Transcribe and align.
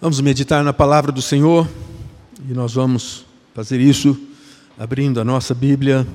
Vamos 0.00 0.18
meditar 0.18 0.64
na 0.64 0.72
palavra 0.72 1.12
do 1.12 1.20
Senhor 1.20 1.68
e 2.48 2.54
nós 2.54 2.72
vamos 2.72 3.26
fazer 3.54 3.78
isso 3.78 4.18
abrindo 4.78 5.20
a 5.20 5.24
nossa 5.26 5.54
Bíblia 5.54 6.06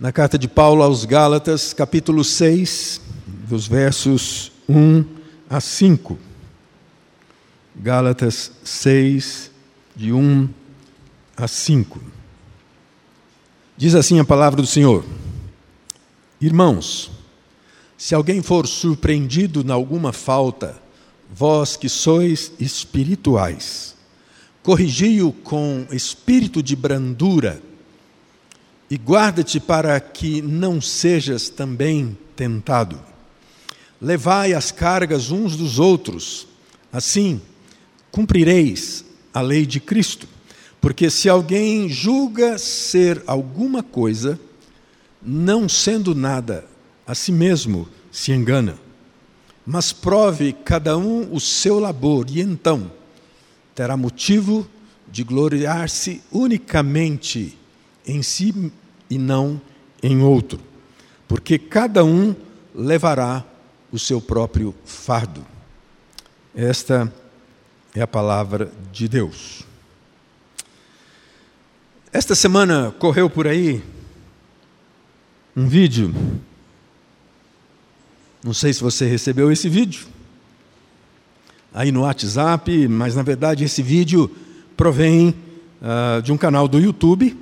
na 0.00 0.10
carta 0.10 0.38
de 0.38 0.48
Paulo 0.48 0.82
aos 0.82 1.04
Gálatas, 1.04 1.74
capítulo 1.74 2.24
6, 2.24 3.02
dos 3.46 3.66
versos 3.68 4.52
1 4.66 5.04
a 5.50 5.60
5. 5.60 6.18
Gálatas 7.76 8.52
6, 8.64 9.50
de 9.94 10.10
1 10.10 10.48
a 11.36 11.46
5. 11.46 12.00
Diz 13.76 13.94
assim 13.94 14.18
a 14.18 14.24
palavra 14.24 14.62
do 14.62 14.66
Senhor: 14.66 15.04
Irmãos, 16.40 17.10
se 17.98 18.14
alguém 18.14 18.40
for 18.40 18.66
surpreendido 18.66 19.60
em 19.60 19.70
alguma 19.70 20.10
falta, 20.10 20.87
vós 21.30 21.76
que 21.76 21.88
sois 21.88 22.52
espirituais, 22.58 23.94
corrigi-o 24.62 25.32
com 25.32 25.86
espírito 25.90 26.62
de 26.62 26.74
brandura, 26.74 27.62
e 28.90 28.96
guarda-te 28.96 29.60
para 29.60 30.00
que 30.00 30.40
não 30.40 30.80
sejas 30.80 31.50
também 31.50 32.16
tentado. 32.34 32.98
Levai 34.00 34.54
as 34.54 34.70
cargas 34.70 35.30
uns 35.30 35.56
dos 35.56 35.78
outros, 35.78 36.46
assim 36.90 37.40
cumprireis 38.10 39.04
a 39.34 39.42
lei 39.42 39.66
de 39.66 39.78
Cristo. 39.78 40.26
Porque 40.80 41.10
se 41.10 41.28
alguém 41.28 41.88
julga 41.88 42.56
ser 42.56 43.22
alguma 43.26 43.82
coisa, 43.82 44.40
não 45.20 45.68
sendo 45.68 46.14
nada, 46.14 46.64
a 47.06 47.14
si 47.14 47.30
mesmo 47.30 47.86
se 48.10 48.32
engana 48.32 48.78
mas 49.70 49.92
prove 49.92 50.54
cada 50.54 50.96
um 50.96 51.30
o 51.30 51.38
seu 51.38 51.78
labor, 51.78 52.24
e 52.30 52.40
então 52.40 52.90
terá 53.74 53.98
motivo 53.98 54.66
de 55.06 55.22
gloriar-se 55.22 56.22
unicamente 56.32 57.58
em 58.06 58.22
si 58.22 58.72
e 59.10 59.18
não 59.18 59.60
em 60.02 60.22
outro, 60.22 60.58
porque 61.28 61.58
cada 61.58 62.02
um 62.02 62.34
levará 62.74 63.44
o 63.92 63.98
seu 63.98 64.22
próprio 64.22 64.74
fardo. 64.86 65.44
Esta 66.54 67.12
é 67.94 68.00
a 68.00 68.06
palavra 68.06 68.72
de 68.90 69.06
Deus. 69.06 69.64
Esta 72.10 72.34
semana 72.34 72.90
correu 72.98 73.28
por 73.28 73.46
aí 73.46 73.84
um 75.54 75.68
vídeo 75.68 76.14
não 78.42 78.54
sei 78.54 78.72
se 78.72 78.80
você 78.80 79.06
recebeu 79.06 79.50
esse 79.50 79.68
vídeo 79.68 80.06
aí 81.72 81.92
no 81.92 82.02
WhatsApp, 82.02 82.88
mas 82.88 83.14
na 83.14 83.22
verdade 83.22 83.64
esse 83.64 83.82
vídeo 83.82 84.30
provém 84.76 85.34
uh, 85.80 86.22
de 86.22 86.32
um 86.32 86.36
canal 86.36 86.66
do 86.66 86.78
YouTube, 86.78 87.36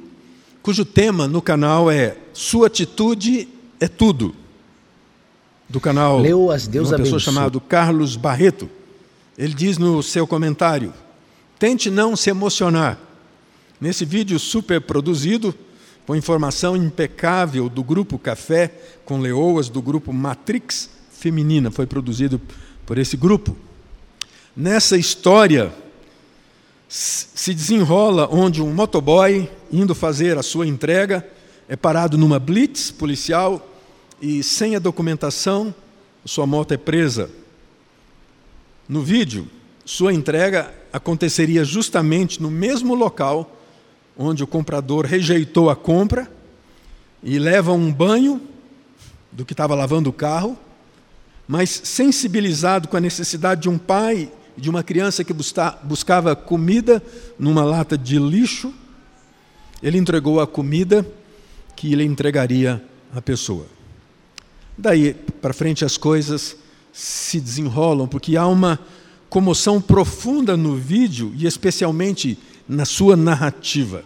cujo 0.63 0.85
tema 0.85 1.29
no 1.29 1.41
canal 1.41 1.91
é 1.91 2.17
Sua 2.33 2.67
Atitude 2.67 3.49
é 3.81 3.89
Tudo. 3.89 4.35
Do 5.69 5.81
canal 5.81 6.21
Leuas, 6.21 6.67
Deus 6.67 6.91
uma 6.91 6.99
pessoa 6.99 7.19
chamada 7.19 7.59
Carlos 7.61 8.15
Barreto. 8.15 8.71
Ele 9.37 9.53
diz 9.53 9.79
no 9.79 10.03
seu 10.03 10.27
comentário: 10.27 10.93
tente 11.59 11.91
não 11.91 12.15
se 12.15 12.31
emocionar. 12.31 12.99
Nesse 13.81 14.05
vídeo 14.05 14.39
super 14.39 14.81
produzido, 14.81 15.55
com 16.07 16.15
informação 16.15 16.77
impecável 16.77 17.69
do 17.69 17.83
grupo 17.83 18.19
Café 18.19 18.73
com 19.05 19.19
Leoas, 19.19 19.69
do 19.69 19.83
grupo 19.83 20.13
Matrix 20.13 20.89
Feminina, 21.11 21.71
foi 21.71 21.85
produzido 21.85 22.41
por 22.87 22.97
esse 22.97 23.17
grupo. 23.17 23.57
Nessa 24.57 24.97
história 24.97 25.75
se 26.89 27.53
desenrola 27.53 28.29
onde 28.31 28.63
um 28.63 28.73
motoboy, 28.73 29.51
indo 29.73 29.95
fazer 29.95 30.39
a 30.39 30.43
sua 30.43 30.67
entrega, 30.67 31.27
é 31.69 31.75
parado 31.75 32.17
numa 32.17 32.39
blitz 32.39 32.93
policial 32.93 33.69
e, 34.23 34.43
sem 34.45 34.77
a 34.77 34.79
documentação, 34.79 35.75
sua 36.25 36.47
moto 36.47 36.73
é 36.73 36.77
presa. 36.77 37.29
No 38.89 39.03
vídeo, 39.03 39.49
sua 39.85 40.13
entrega 40.13 40.73
aconteceria 40.93 41.65
justamente 41.65 42.41
no 42.41 42.51
mesmo 42.51 42.95
local 42.95 43.57
onde 44.17 44.43
o 44.43 44.47
comprador 44.47 45.05
rejeitou 45.05 45.69
a 45.69 45.77
compra 45.77 46.31
e 47.23 47.39
leva 47.39 47.73
um 47.73 47.93
banho 47.93 48.41
do 49.31 49.45
que 49.45 49.53
estava 49.53 49.75
lavando 49.75 50.11
o 50.11 50.13
carro, 50.13 50.59
mas 51.47 51.71
sensibilizado 51.85 52.89
com 52.89 52.97
a 52.97 53.01
necessidade 53.01 53.63
de 53.63 53.69
um 53.69 53.79
pai 53.79 54.31
e 54.57 54.61
de 54.61 54.71
uma 54.71 54.83
criança 54.83 55.23
que 55.23 55.35
buscava 55.83 56.35
comida 56.35 57.03
numa 57.39 57.63
lata 57.63 57.97
de 57.99 58.19
lixo, 58.19 58.73
ele 59.83 59.99
entregou 59.99 60.41
a 60.41 60.47
comida 60.47 61.07
que 61.75 61.93
ele 61.93 62.05
entregaria 62.05 62.83
à 63.15 63.21
pessoa. 63.21 63.67
Daí 64.77 65.15
para 65.15 65.53
frente 65.53 65.85
as 65.85 65.97
coisas 65.97 66.57
se 66.93 67.39
desenrolam, 67.39 68.09
porque 68.09 68.37
há 68.37 68.47
uma 68.47 68.79
comoção 69.29 69.81
profunda 69.81 70.57
no 70.57 70.77
vídeo 70.77 71.33
e 71.37 71.47
especialmente 71.47 72.39
na 72.69 72.85
sua 72.85 73.17
narrativa. 73.17 74.05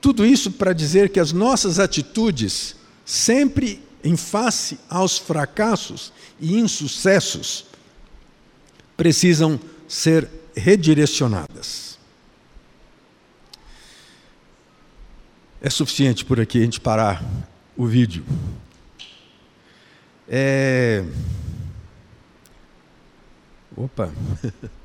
Tudo 0.00 0.26
isso 0.26 0.50
para 0.50 0.72
dizer 0.72 1.10
que 1.10 1.20
as 1.20 1.32
nossas 1.32 1.78
atitudes, 1.78 2.74
sempre 3.04 3.82
em 4.02 4.16
face 4.16 4.78
aos 4.88 5.16
fracassos 5.16 6.12
e 6.40 6.56
insucessos, 6.56 7.66
precisam 8.96 9.60
ser 9.88 10.28
redirecionadas. 10.56 11.98
É 15.60 15.70
suficiente 15.70 16.24
por 16.24 16.40
aqui 16.40 16.58
a 16.58 16.64
gente 16.64 16.80
parar 16.80 17.24
o 17.76 17.86
vídeo. 17.86 18.24
É... 20.28 21.04
Opa! 23.76 24.12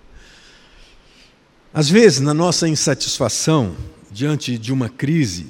Às 1.73 1.89
vezes, 1.89 2.19
na 2.19 2.33
nossa 2.33 2.67
insatisfação 2.67 3.75
diante 4.11 4.57
de 4.57 4.72
uma 4.72 4.89
crise, 4.89 5.47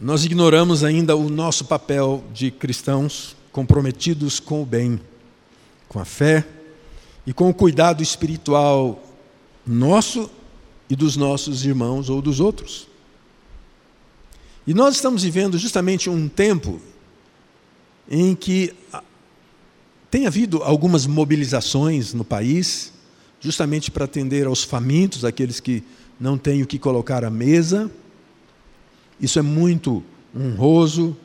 nós 0.00 0.24
ignoramos 0.24 0.84
ainda 0.84 1.16
o 1.16 1.30
nosso 1.30 1.64
papel 1.64 2.22
de 2.34 2.50
cristãos 2.50 3.36
comprometidos 3.50 4.38
com 4.38 4.62
o 4.62 4.66
bem, 4.66 5.00
com 5.88 5.98
a 5.98 6.04
fé 6.04 6.46
e 7.26 7.32
com 7.32 7.48
o 7.48 7.54
cuidado 7.54 8.02
espiritual 8.02 9.02
nosso 9.66 10.30
e 10.90 10.94
dos 10.94 11.16
nossos 11.16 11.64
irmãos 11.64 12.10
ou 12.10 12.20
dos 12.20 12.40
outros. 12.40 12.86
E 14.66 14.74
nós 14.74 14.96
estamos 14.96 15.22
vivendo 15.22 15.56
justamente 15.56 16.10
um 16.10 16.28
tempo 16.28 16.80
em 18.10 18.34
que 18.34 18.74
tem 20.10 20.26
havido 20.26 20.62
algumas 20.62 21.06
mobilizações 21.06 22.12
no 22.12 22.24
país, 22.24 22.92
justamente 23.40 23.90
para 23.90 24.04
atender 24.04 24.46
aos 24.46 24.64
famintos, 24.64 25.24
aqueles 25.24 25.60
que 25.60 25.82
não 26.18 26.36
têm 26.38 26.62
o 26.62 26.66
que 26.66 26.78
colocar 26.78 27.24
à 27.24 27.30
mesa. 27.30 27.90
Isso 29.20 29.38
é 29.38 29.42
muito 29.42 30.02
honroso, 30.34 31.16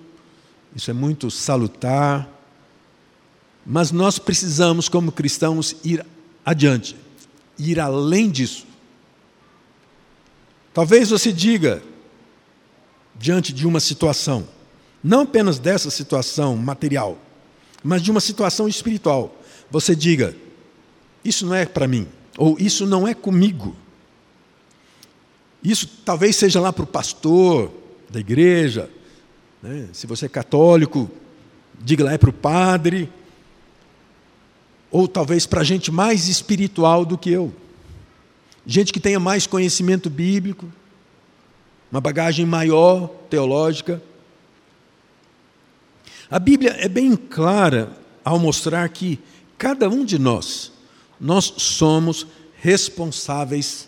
isso 0.75 0.89
é 0.89 0.93
muito 0.93 1.29
salutar, 1.29 2.29
mas 3.65 3.91
nós 3.91 4.17
precisamos, 4.17 4.89
como 4.89 5.11
cristãos, 5.11 5.75
ir 5.83 6.05
adiante, 6.45 6.95
ir 7.57 7.79
além 7.79 8.29
disso. 8.29 8.65
Talvez 10.73 11.09
você 11.09 11.31
diga, 11.31 11.83
diante 13.15 13.53
de 13.53 13.67
uma 13.67 13.79
situação, 13.79 14.47
não 15.03 15.21
apenas 15.21 15.59
dessa 15.59 15.89
situação 15.89 16.55
material, 16.55 17.17
mas 17.83 18.01
de 18.01 18.09
uma 18.09 18.21
situação 18.21 18.67
espiritual, 18.67 19.35
você 19.69 19.95
diga: 19.95 20.35
Isso 21.23 21.45
não 21.45 21.53
é 21.53 21.65
para 21.65 21.87
mim, 21.87 22.07
ou 22.37 22.57
isso 22.59 22.85
não 22.85 23.07
é 23.07 23.13
comigo. 23.13 23.75
Isso 25.63 25.87
talvez 26.03 26.35
seja 26.35 26.59
lá 26.59 26.73
para 26.73 26.83
o 26.83 26.87
pastor 26.87 27.71
da 28.09 28.19
igreja, 28.19 28.89
né? 29.61 29.87
se 29.93 30.07
você 30.07 30.25
é 30.25 30.29
católico, 30.29 31.09
diga 31.79 32.03
lá 32.03 32.13
é 32.13 32.17
para 32.17 32.29
o 32.29 32.33
padre, 32.33 33.09
ou 34.89 35.07
talvez 35.07 35.45
para 35.45 35.63
gente 35.63 35.91
mais 35.91 36.27
espiritual 36.27 37.05
do 37.05 37.17
que 37.17 37.29
eu, 37.29 37.53
gente 38.65 38.91
que 38.91 38.99
tenha 38.99 39.19
mais 39.19 39.47
conhecimento 39.47 40.09
bíblico, 40.09 40.71
uma 41.91 42.01
bagagem 42.01 42.45
maior 42.45 43.07
teológica. 43.29 44.01
A 46.29 46.39
Bíblia 46.39 46.75
é 46.79 46.87
bem 46.87 47.15
clara 47.15 47.91
ao 48.23 48.39
mostrar 48.39 48.87
que 48.89 49.19
cada 49.57 49.89
um 49.89 50.05
de 50.05 50.17
nós, 50.17 50.71
nós 51.21 51.53
somos 51.57 52.25
responsáveis 52.59 53.87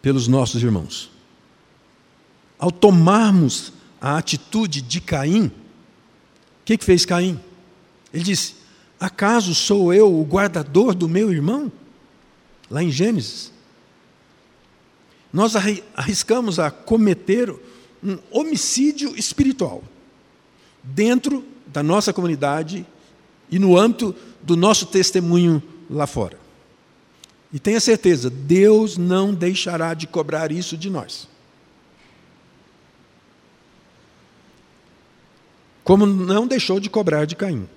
pelos 0.00 0.28
nossos 0.28 0.62
irmãos. 0.62 1.10
Ao 2.56 2.70
tomarmos 2.70 3.72
a 4.00 4.16
atitude 4.16 4.80
de 4.80 5.00
Caim, 5.00 5.46
o 5.46 5.52
que, 6.64 6.78
que 6.78 6.84
fez 6.84 7.04
Caim? 7.04 7.40
Ele 8.14 8.22
disse: 8.22 8.54
Acaso 9.00 9.52
sou 9.56 9.92
eu 9.92 10.14
o 10.14 10.22
guardador 10.22 10.94
do 10.94 11.08
meu 11.08 11.32
irmão? 11.32 11.70
Lá 12.70 12.80
em 12.80 12.90
Gênesis. 12.90 13.50
Nós 15.32 15.54
arriscamos 15.96 16.60
a 16.60 16.70
cometer 16.70 17.52
um 18.02 18.18
homicídio 18.30 19.16
espiritual 19.16 19.82
dentro 20.82 21.44
da 21.66 21.82
nossa 21.82 22.12
comunidade 22.12 22.86
e 23.50 23.58
no 23.58 23.76
âmbito 23.76 24.14
do 24.42 24.56
nosso 24.56 24.86
testemunho 24.86 25.60
lá 25.88 26.06
fora. 26.06 26.41
E 27.52 27.58
tenha 27.58 27.80
certeza, 27.80 28.30
Deus 28.30 28.96
não 28.96 29.34
deixará 29.34 29.92
de 29.92 30.06
cobrar 30.06 30.50
isso 30.50 30.76
de 30.76 30.88
nós. 30.88 31.28
Como 35.84 36.06
não 36.06 36.46
deixou 36.46 36.80
de 36.80 36.88
cobrar 36.88 37.26
de 37.26 37.36
Caim. 37.36 37.68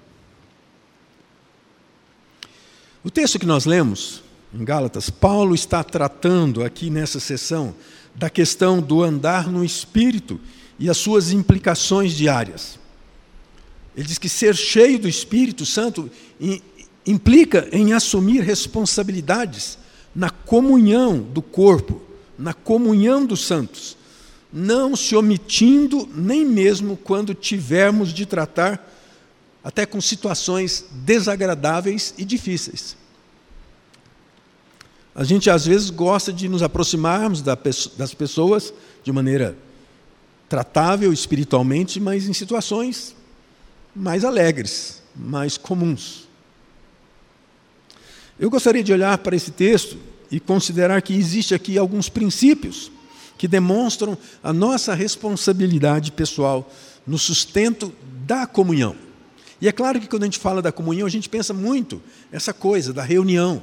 O 3.04 3.10
texto 3.10 3.38
que 3.38 3.46
nós 3.46 3.66
lemos, 3.66 4.24
em 4.54 4.64
Gálatas, 4.64 5.10
Paulo 5.10 5.54
está 5.54 5.84
tratando 5.84 6.64
aqui 6.64 6.90
nessa 6.90 7.20
sessão 7.20 7.76
da 8.16 8.30
questão 8.30 8.82
do 8.82 9.04
andar 9.04 9.48
no 9.48 9.64
espírito 9.64 10.40
e 10.80 10.90
as 10.90 10.98
suas 10.98 11.32
implicações 11.32 12.14
diárias. 12.14 12.80
Ele 13.96 14.08
diz 14.08 14.18
que 14.18 14.28
ser 14.28 14.56
cheio 14.56 15.00
do 15.00 15.08
Espírito 15.08 15.66
Santo 15.66 16.10
implica 17.06 17.68
em 17.72 17.94
assumir 17.94 18.42
responsabilidades 18.42 19.78
na 20.14 20.30
comunhão 20.30 21.20
do 21.20 21.42
corpo, 21.42 22.02
na 22.38 22.54
comunhão 22.54 23.26
dos 23.26 23.46
santos, 23.46 23.98
não 24.52 24.96
se 24.96 25.16
omitindo 25.16 26.08
nem 26.14 26.46
mesmo 26.46 26.98
quando 26.98 27.34
tivermos 27.34 28.14
de 28.14 28.26
tratar 28.26 28.92
até 29.64 29.86
com 29.86 30.00
situações 30.00 30.86
desagradáveis 30.92 32.14
e 32.18 32.24
difíceis. 32.24 32.96
A 35.14 35.24
gente 35.24 35.50
às 35.50 35.66
vezes 35.66 35.90
gosta 35.90 36.32
de 36.32 36.48
nos 36.48 36.62
aproximarmos 36.62 37.42
das 37.42 38.14
pessoas 38.14 38.74
de 39.04 39.12
maneira 39.12 39.58
tratável 40.48 41.12
espiritualmente, 41.12 42.00
mas 42.00 42.28
em 42.28 42.34
situações 42.34 43.16
mais 43.96 44.24
alegres, 44.24 45.02
mais 45.16 45.58
comuns. 45.58 46.25
Eu 48.40 48.50
gostaria 48.50 48.84
de 48.84 48.92
olhar 48.92 49.18
para 49.20 49.36
esse 49.36 49.52
texto 49.52 49.98
e 50.30 50.40
considerar 50.40 51.02
que 51.02 51.14
existe 51.14 51.54
aqui 51.56 51.78
alguns 51.78 52.10
princípios 52.10 52.92
que 53.38 53.48
demonstram 53.48 54.18
a 54.44 54.52
nossa 54.52 54.94
responsabilidade 54.94 56.12
pessoal 56.12 56.70
no 57.06 57.18
sustento 57.18 57.94
da 58.26 58.46
comunhão. 58.46 58.96
E 59.62 59.68
é 59.68 59.72
claro 59.72 60.00
que 60.00 60.08
quando 60.08 60.24
a 60.24 60.26
gente 60.26 60.40
fala 60.40 60.62
da 60.62 60.72
comunhão, 60.72 61.08
a 61.08 61.10
gente 61.10 61.30
pensa 61.30 61.54
muito 61.54 62.02
essa 62.32 62.54
coisa 62.54 62.92
da 62.92 63.04
reunião. 63.04 63.62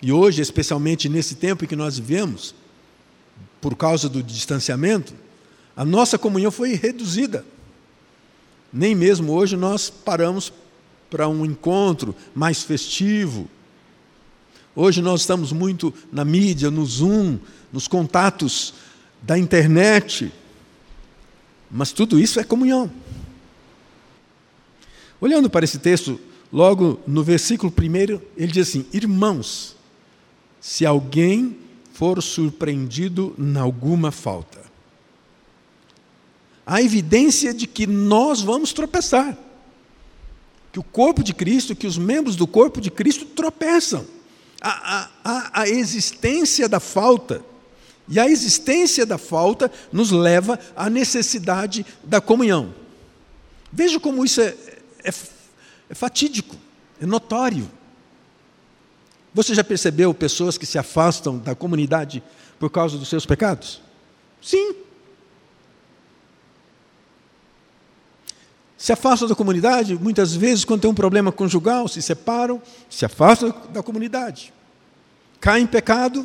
E 0.00 0.12
hoje, 0.12 0.40
especialmente 0.40 1.08
nesse 1.08 1.34
tempo 1.34 1.64
em 1.64 1.68
que 1.68 1.74
nós 1.74 1.98
vivemos, 1.98 2.54
por 3.60 3.74
causa 3.74 4.08
do 4.08 4.22
distanciamento, 4.22 5.12
a 5.76 5.84
nossa 5.84 6.16
comunhão 6.16 6.52
foi 6.52 6.74
reduzida. 6.74 7.44
Nem 8.72 8.94
mesmo 8.94 9.32
hoje 9.32 9.56
nós 9.56 9.90
paramos 9.90 10.52
para 11.10 11.28
um 11.28 11.44
encontro 11.44 12.14
mais 12.34 12.62
festivo. 12.62 13.48
Hoje 14.74 15.02
nós 15.02 15.22
estamos 15.22 15.52
muito 15.52 15.92
na 16.12 16.24
mídia, 16.24 16.70
no 16.70 16.84
Zoom, 16.84 17.38
nos 17.72 17.88
contatos 17.88 18.74
da 19.22 19.38
internet. 19.38 20.32
Mas 21.70 21.92
tudo 21.92 22.18
isso 22.18 22.38
é 22.38 22.44
comunhão. 22.44 22.90
Olhando 25.20 25.50
para 25.50 25.64
esse 25.64 25.78
texto, 25.78 26.20
logo 26.52 27.00
no 27.06 27.24
versículo 27.24 27.72
1, 27.76 28.20
ele 28.36 28.52
diz 28.52 28.68
assim: 28.68 28.86
Irmãos, 28.92 29.76
se 30.60 30.86
alguém 30.86 31.56
for 31.92 32.22
surpreendido 32.22 33.34
em 33.36 33.56
alguma 33.56 34.12
falta, 34.12 34.60
há 36.64 36.80
evidência 36.80 37.52
de 37.52 37.66
que 37.66 37.86
nós 37.86 38.40
vamos 38.40 38.72
tropeçar. 38.72 39.36
Que 40.72 40.78
o 40.78 40.82
corpo 40.82 41.22
de 41.22 41.32
Cristo, 41.32 41.74
que 41.74 41.86
os 41.86 41.98
membros 41.98 42.36
do 42.36 42.46
corpo 42.46 42.80
de 42.80 42.90
Cristo 42.90 43.24
tropeçam. 43.24 44.06
A, 44.60 45.08
a, 45.24 45.62
a 45.62 45.68
existência 45.68 46.68
da 46.68 46.80
falta. 46.80 47.42
E 48.08 48.18
a 48.18 48.28
existência 48.28 49.04
da 49.04 49.18
falta 49.18 49.70
nos 49.92 50.10
leva 50.10 50.58
à 50.74 50.88
necessidade 50.88 51.84
da 52.02 52.20
comunhão. 52.20 52.74
Veja 53.70 54.00
como 54.00 54.24
isso 54.24 54.40
é, 54.40 54.54
é, 55.04 55.12
é 55.90 55.94
fatídico, 55.94 56.56
é 57.00 57.06
notório. 57.06 57.70
Você 59.34 59.54
já 59.54 59.62
percebeu 59.62 60.12
pessoas 60.14 60.56
que 60.56 60.66
se 60.66 60.78
afastam 60.78 61.38
da 61.38 61.54
comunidade 61.54 62.22
por 62.58 62.70
causa 62.70 62.96
dos 62.96 63.08
seus 63.08 63.26
pecados? 63.26 63.80
Sim. 64.42 64.87
Se 68.78 68.92
afastam 68.92 69.26
da 69.26 69.34
comunidade, 69.34 69.96
muitas 69.96 70.36
vezes, 70.36 70.64
quando 70.64 70.82
tem 70.82 70.90
um 70.90 70.94
problema 70.94 71.32
conjugal, 71.32 71.88
se 71.88 72.00
separam, 72.00 72.62
se 72.88 73.04
afastam 73.04 73.52
da 73.72 73.82
comunidade. 73.82 74.54
Caem 75.40 75.64
em 75.64 75.66
pecado, 75.66 76.24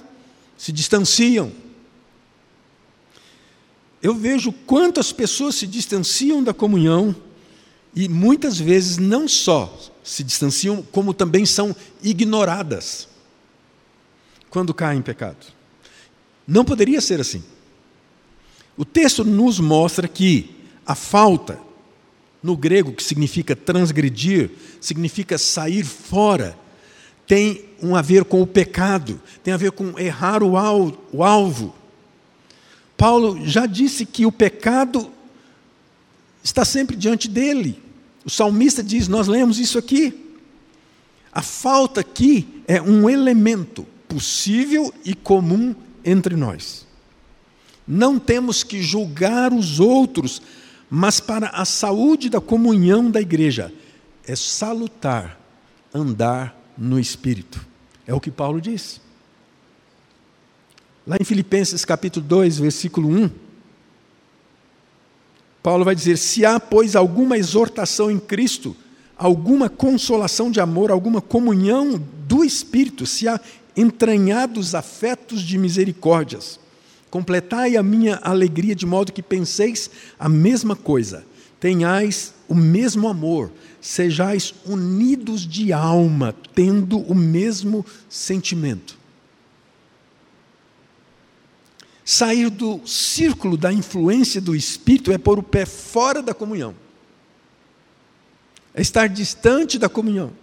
se 0.56 0.72
distanciam. 0.72 1.52
Eu 4.04 4.14
vejo 4.14 4.52
quantas 4.52 5.12
pessoas 5.12 5.56
se 5.56 5.66
distanciam 5.66 6.44
da 6.44 6.54
comunhão 6.54 7.16
e 7.96 8.08
muitas 8.08 8.60
vezes 8.60 9.00
não 9.00 9.28
só 9.28 9.76
se 10.04 10.24
distanciam, 10.24 10.84
como 10.92 11.12
também 11.12 11.48
são 11.48 11.76
ignoradas 12.04 13.08
quando 14.52 14.76
caem 14.76 15.00
em 15.00 15.04
pecado. 15.04 15.48
Não 16.48 16.64
poderia 16.64 17.02
ser 17.02 17.20
assim. 17.20 17.44
O 18.78 18.86
texto 18.86 19.26
nos 19.26 19.60
mostra 19.60 20.08
que 20.08 20.56
a 20.86 20.94
falta 20.94 21.60
no 22.44 22.58
grego, 22.58 22.92
que 22.92 23.02
significa 23.02 23.56
transgredir, 23.56 24.52
significa 24.82 25.38
sair 25.38 25.86
fora, 25.86 26.60
tem 27.26 27.66
um 27.82 27.96
a 27.96 28.02
ver 28.02 28.26
com 28.26 28.42
o 28.42 28.48
pecado, 28.48 29.20
tem 29.42 29.54
a 29.54 29.58
ver 29.58 29.72
com 29.72 29.98
errar 29.98 30.44
o 30.44 30.58
alvo. 30.58 31.74
Paulo 32.98 33.40
já 33.46 33.66
disse 33.66 34.06
que 34.06 34.26
o 34.26 34.32
pecado 34.32 35.10
está 36.44 36.66
sempre 36.66 36.98
diante 36.98 37.30
dele. 37.30 37.82
O 38.26 38.30
salmista 38.30 38.84
diz, 38.84 39.08
nós 39.08 39.28
lemos 39.28 39.58
isso 39.58 39.78
aqui. 39.78 40.14
A 41.32 41.42
falta 41.42 42.02
aqui 42.02 42.62
é 42.68 42.82
um 42.82 43.10
elemento 43.10 43.88
possível 44.08 44.94
e 45.04 45.16
comum 45.16 45.74
entre 46.06 46.36
nós. 46.36 46.86
Não 47.88 48.20
temos 48.20 48.64
que 48.64 48.82
julgar 48.82 49.52
os 49.52 49.80
outros 49.80 50.42
mas 50.96 51.20
para 51.20 51.48
a 51.48 51.66
saúde 51.66 52.30
da 52.30 52.40
comunhão 52.40 53.10
da 53.10 53.20
igreja 53.20 53.74
é 54.28 54.36
salutar 54.36 55.40
andar 55.92 56.56
no 56.78 57.00
Espírito. 57.00 57.66
É 58.06 58.14
o 58.14 58.20
que 58.20 58.30
Paulo 58.30 58.62
diz. 58.62 59.02
Lá 61.08 61.18
em 61.20 61.24
Filipenses 61.24 61.84
capítulo 61.84 62.24
2, 62.28 62.60
versículo 62.60 63.10
1, 63.10 63.28
Paulo 65.64 65.84
vai 65.84 65.96
dizer: 65.96 66.16
Se 66.16 66.46
há, 66.46 66.60
pois, 66.60 66.96
alguma 66.96 67.40
exortação 67.40 68.12
em 68.12 68.20
Cristo, 68.20 68.76
alguma 69.18 69.70
consolação 69.70 70.52
de 70.52 70.60
amor, 70.60 70.92
alguma 70.92 71.22
comunhão 71.22 72.00
do 72.28 72.44
Espírito, 72.44 73.08
se 73.08 73.28
há 73.28 73.42
entranhados 73.76 74.76
afetos 74.76 75.42
de 75.42 75.58
misericórdias, 75.58 76.60
Completai 77.14 77.78
a 77.78 77.84
minha 77.84 78.16
alegria 78.24 78.74
de 78.74 78.88
modo 78.88 79.14
que 79.14 79.22
penseis 79.22 79.88
a 80.18 80.28
mesma 80.28 80.76
coisa, 80.76 81.24
tenhais 81.60 82.34
o 82.48 82.56
mesmo 82.56 83.08
amor, 83.08 83.52
sejais 83.80 84.52
unidos 84.66 85.42
de 85.42 85.72
alma, 85.72 86.34
tendo 86.56 86.98
o 86.98 87.14
mesmo 87.14 87.86
sentimento. 88.10 88.98
Sair 92.04 92.50
do 92.50 92.82
círculo 92.84 93.58
da 93.58 93.72
influência 93.72 94.42
do 94.42 94.56
Espírito 94.56 95.12
é 95.12 95.18
pôr 95.20 95.38
o 95.38 95.44
pé 95.44 95.68
fora 95.68 96.20
da 96.20 96.34
comunhão, 96.34 96.74
é 98.74 98.82
estar 98.82 99.08
distante 99.08 99.78
da 99.78 99.88
comunhão. 99.88 100.34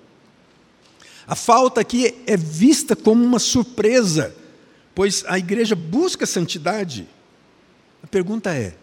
A 1.27 1.35
falta 1.35 1.81
aqui 1.81 2.23
é 2.29 2.37
vista 2.37 2.95
como 2.95 3.25
uma 3.25 3.41
surpresa 3.41 4.37
pois 5.01 5.25
a 5.27 5.39
igreja 5.39 5.75
busca 5.75 6.27
santidade. 6.27 7.09
A 8.03 8.07
pergunta 8.07 8.55
é: 8.55 8.77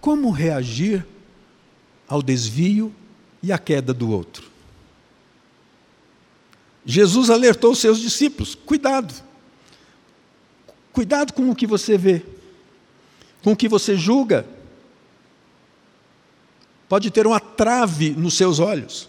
como 0.00 0.30
reagir 0.30 1.04
ao 2.06 2.22
desvio 2.22 2.94
e 3.42 3.50
à 3.50 3.58
queda 3.58 3.92
do 3.92 4.08
outro? 4.08 4.48
Jesus 6.86 7.30
alertou 7.30 7.74
seus 7.74 7.98
discípulos: 7.98 8.54
cuidado. 8.54 9.12
Cuidado 10.92 11.32
com 11.32 11.50
o 11.50 11.56
que 11.56 11.66
você 11.66 11.98
vê, 11.98 12.24
com 13.42 13.50
o 13.50 13.56
que 13.56 13.68
você 13.68 13.96
julga. 13.96 14.46
Pode 16.88 17.10
ter 17.10 17.26
uma 17.26 17.40
trave 17.40 18.10
nos 18.10 18.36
seus 18.36 18.60
olhos. 18.60 19.08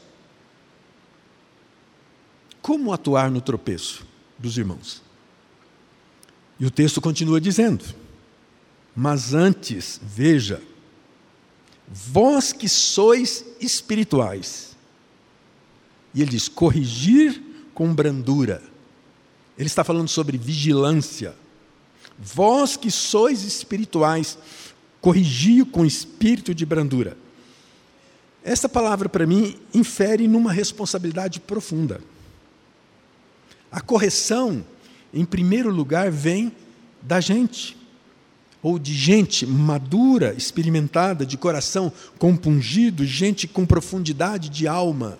como 2.63 2.91
atuar 2.91 3.29
no 3.29 3.41
tropeço 3.41 4.07
dos 4.39 4.57
irmãos. 4.57 5.02
E 6.59 6.65
o 6.65 6.71
texto 6.71 7.01
continua 7.01 7.41
dizendo: 7.41 7.83
Mas 8.95 9.33
antes, 9.33 9.99
veja, 10.03 10.61
vós 11.87 12.53
que 12.53 12.69
sois 12.69 13.45
espirituais. 13.59 14.75
E 16.13 16.21
ele 16.21 16.31
diz: 16.31 16.47
corrigir 16.47 17.41
com 17.73 17.93
brandura. 17.93 18.61
Ele 19.57 19.67
está 19.67 19.83
falando 19.83 20.07
sobre 20.07 20.37
vigilância. 20.37 21.35
Vós 22.17 22.77
que 22.77 22.91
sois 22.91 23.43
espirituais, 23.43 24.37
corrigi 25.01 25.65
com 25.65 25.85
espírito 25.85 26.53
de 26.53 26.65
brandura. 26.65 27.17
Esta 28.43 28.67
palavra, 28.67 29.07
para 29.07 29.25
mim, 29.25 29.57
infere 29.73 30.27
numa 30.27 30.51
responsabilidade 30.51 31.39
profunda. 31.39 32.01
A 33.71 33.81
correção, 33.81 34.63
em 35.13 35.23
primeiro 35.23 35.69
lugar, 35.69 36.09
vem 36.09 36.51
da 37.01 37.21
gente, 37.21 37.77
ou 38.61 38.79
de 38.79 38.93
gente 38.93 39.45
madura, 39.45 40.33
experimentada, 40.33 41.25
de 41.25 41.37
coração 41.37 41.91
compungido, 42.17 43.05
gente 43.05 43.47
com 43.47 43.65
profundidade 43.65 44.49
de 44.49 44.67
alma. 44.67 45.19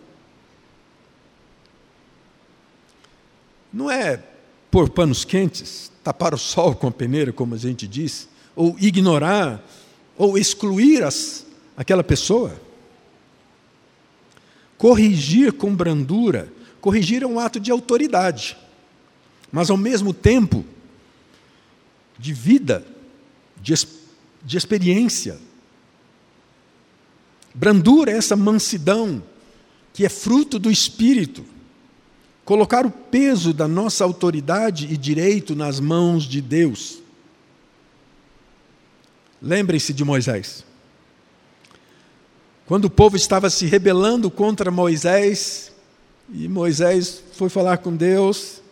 Não 3.71 3.91
é 3.91 4.23
pôr 4.71 4.89
panos 4.89 5.23
quentes, 5.23 5.91
tapar 6.03 6.33
o 6.33 6.37
sol 6.37 6.73
com 6.73 6.87
a 6.87 6.91
peneira, 6.91 7.31
como 7.31 7.53
a 7.53 7.57
gente 7.57 7.87
diz, 7.87 8.27
ou 8.55 8.75
ignorar, 8.79 9.63
ou 10.17 10.37
excluir 10.37 11.03
as, 11.03 11.45
aquela 11.77 12.03
pessoa. 12.03 12.59
Corrigir 14.77 15.53
com 15.53 15.75
brandura, 15.75 16.51
corrigir 16.81 17.23
é 17.23 17.27
um 17.27 17.39
ato 17.39 17.59
de 17.59 17.71
autoridade, 17.71 18.57
mas 19.53 19.69
ao 19.69 19.77
mesmo 19.77 20.15
tempo 20.15 20.65
de 22.17 22.33
vida, 22.33 22.83
de, 23.61 23.75
de 24.43 24.57
experiência. 24.57 25.37
Brandura 27.53 28.11
é 28.11 28.17
essa 28.17 28.35
mansidão 28.35 29.21
que 29.93 30.03
é 30.03 30.09
fruto 30.09 30.57
do 30.57 30.71
Espírito 30.71 31.45
colocar 32.43 32.83
o 32.83 32.89
peso 32.89 33.53
da 33.53 33.67
nossa 33.67 34.03
autoridade 34.03 34.91
e 34.91 34.97
direito 34.97 35.55
nas 35.55 35.79
mãos 35.79 36.23
de 36.23 36.41
Deus. 36.41 36.97
Lembrem-se 39.39 39.93
de 39.93 40.03
Moisés. 40.03 40.65
Quando 42.65 42.85
o 42.85 42.89
povo 42.89 43.15
estava 43.15 43.51
se 43.51 43.67
rebelando 43.67 44.31
contra 44.31 44.71
Moisés, 44.71 45.71
e 46.33 46.47
Moisés 46.47 47.23
foi 47.33 47.49
falar 47.49 47.77
com 47.77 47.95
Deus, 47.95 48.62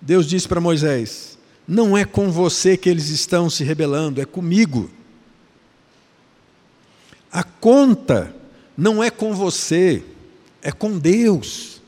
Deus 0.00 0.26
disse 0.26 0.46
para 0.48 0.60
Moisés: 0.60 1.38
Não 1.66 1.96
é 1.96 2.04
com 2.04 2.30
você 2.30 2.76
que 2.76 2.88
eles 2.88 3.08
estão 3.08 3.48
se 3.48 3.64
rebelando, 3.64 4.20
é 4.20 4.24
comigo. 4.24 4.90
A 7.32 7.42
conta 7.42 8.34
não 8.76 9.02
é 9.02 9.10
com 9.10 9.34
você, 9.34 10.04
é 10.62 10.70
com 10.70 10.98
Deus. 10.98 11.82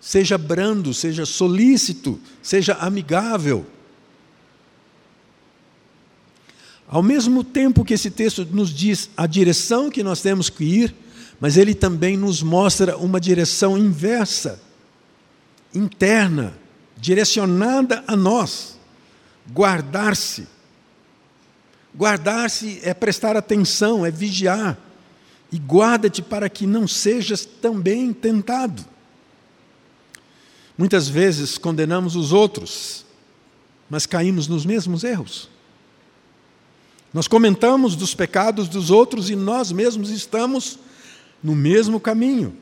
Seja 0.00 0.38
brando, 0.38 0.94
seja 0.94 1.26
solícito, 1.26 2.20
seja 2.40 2.74
amigável. 2.74 3.66
Ao 6.88 7.02
mesmo 7.02 7.42
tempo 7.42 7.84
que 7.84 7.94
esse 7.94 8.10
texto 8.10 8.44
nos 8.44 8.70
diz 8.70 9.10
a 9.16 9.26
direção 9.26 9.90
que 9.90 10.04
nós 10.04 10.20
temos 10.20 10.48
que 10.48 10.62
ir, 10.62 10.94
mas 11.40 11.56
ele 11.56 11.74
também 11.74 12.16
nos 12.16 12.42
mostra 12.42 12.96
uma 12.96 13.20
direção 13.20 13.76
inversa, 13.76 14.60
interna, 15.74 16.56
direcionada 16.96 18.02
a 18.06 18.16
nós. 18.16 18.78
Guardar-se. 19.52 20.46
Guardar-se 21.94 22.80
é 22.82 22.92
prestar 22.92 23.36
atenção, 23.36 24.04
é 24.04 24.10
vigiar. 24.10 24.78
E 25.52 25.58
guarda-te 25.58 26.22
para 26.22 26.48
que 26.48 26.66
não 26.66 26.88
sejas 26.88 27.44
também 27.44 28.12
tentado. 28.12 28.84
Muitas 30.76 31.08
vezes 31.08 31.56
condenamos 31.56 32.16
os 32.16 32.32
outros, 32.32 33.06
mas 33.88 34.04
caímos 34.04 34.46
nos 34.46 34.66
mesmos 34.66 35.04
erros. 35.04 35.48
Nós 37.14 37.26
comentamos 37.26 37.96
dos 37.96 38.14
pecados 38.14 38.68
dos 38.68 38.90
outros 38.90 39.30
e 39.30 39.36
nós 39.36 39.72
mesmos 39.72 40.10
estamos 40.10 40.78
no 41.42 41.54
mesmo 41.54 41.98
caminho. 41.98 42.54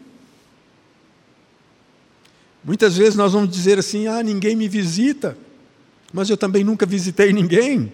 Muitas 2.64 2.97
vezes 2.97 3.14
nós 3.14 3.33
vamos 3.33 3.54
dizer 3.54 3.78
assim: 3.78 4.06
ah, 4.06 4.23
ninguém 4.23 4.56
me 4.56 4.66
visita, 4.66 5.37
mas 6.12 6.30
eu 6.30 6.37
também 6.37 6.64
nunca 6.64 6.87
visitei 6.87 7.33
ninguém. 7.33 7.92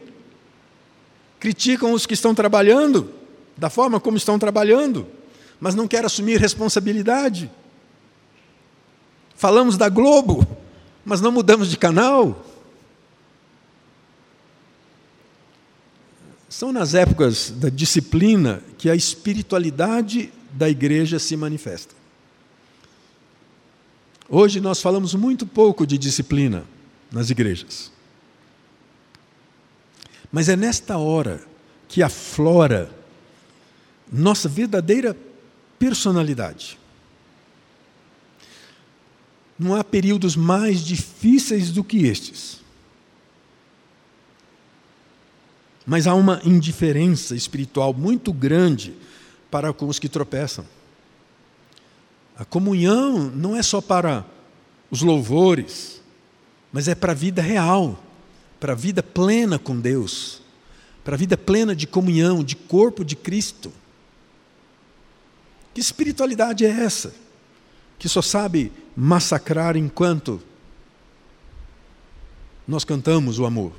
Criticam 1.40 1.92
os 1.92 2.06
que 2.06 2.14
estão 2.14 2.34
trabalhando, 2.34 3.10
da 3.56 3.68
forma 3.68 3.98
como 3.98 4.16
estão 4.16 4.38
trabalhando, 4.38 5.06
mas 5.58 5.74
não 5.74 5.88
querem 5.88 6.06
assumir 6.06 6.38
responsabilidade. 6.38 7.50
Falamos 9.34 9.76
da 9.76 9.88
Globo, 9.88 10.46
mas 11.04 11.20
não 11.20 11.32
mudamos 11.32 11.68
de 11.68 11.76
canal. 11.76 12.44
São 16.48 16.72
nas 16.72 16.94
épocas 16.94 17.50
da 17.50 17.70
disciplina 17.70 18.62
que 18.76 18.90
a 18.90 18.94
espiritualidade 18.94 20.30
da 20.52 20.68
igreja 20.68 21.18
se 21.18 21.36
manifesta. 21.36 21.99
Hoje 24.32 24.60
nós 24.60 24.80
falamos 24.80 25.12
muito 25.12 25.44
pouco 25.44 25.84
de 25.84 25.98
disciplina 25.98 26.64
nas 27.10 27.30
igrejas. 27.30 27.90
Mas 30.30 30.48
é 30.48 30.54
nesta 30.54 30.96
hora 30.96 31.42
que 31.88 32.00
aflora 32.00 32.88
nossa 34.12 34.48
verdadeira 34.48 35.16
personalidade. 35.80 36.78
Não 39.58 39.74
há 39.74 39.82
períodos 39.82 40.36
mais 40.36 40.80
difíceis 40.80 41.72
do 41.72 41.82
que 41.82 42.06
estes. 42.06 42.60
Mas 45.84 46.06
há 46.06 46.14
uma 46.14 46.40
indiferença 46.44 47.34
espiritual 47.34 47.92
muito 47.92 48.32
grande 48.32 48.94
para 49.50 49.72
com 49.72 49.88
os 49.88 49.98
que 49.98 50.08
tropeçam. 50.08 50.64
A 52.40 52.44
comunhão 52.46 53.30
não 53.34 53.54
é 53.54 53.62
só 53.62 53.82
para 53.82 54.24
os 54.90 55.02
louvores, 55.02 56.00
mas 56.72 56.88
é 56.88 56.94
para 56.94 57.12
a 57.12 57.14
vida 57.14 57.42
real, 57.42 58.02
para 58.58 58.72
a 58.72 58.74
vida 58.74 59.02
plena 59.02 59.58
com 59.58 59.78
Deus, 59.78 60.40
para 61.04 61.16
a 61.16 61.18
vida 61.18 61.36
plena 61.36 61.76
de 61.76 61.86
comunhão, 61.86 62.42
de 62.42 62.56
corpo 62.56 63.04
de 63.04 63.14
Cristo. 63.14 63.70
Que 65.74 65.82
espiritualidade 65.82 66.64
é 66.64 66.70
essa? 66.70 67.14
Que 67.98 68.08
só 68.08 68.22
sabe 68.22 68.72
massacrar 68.96 69.76
enquanto 69.76 70.40
nós 72.66 72.84
cantamos 72.84 73.38
o 73.38 73.44
amor. 73.44 73.72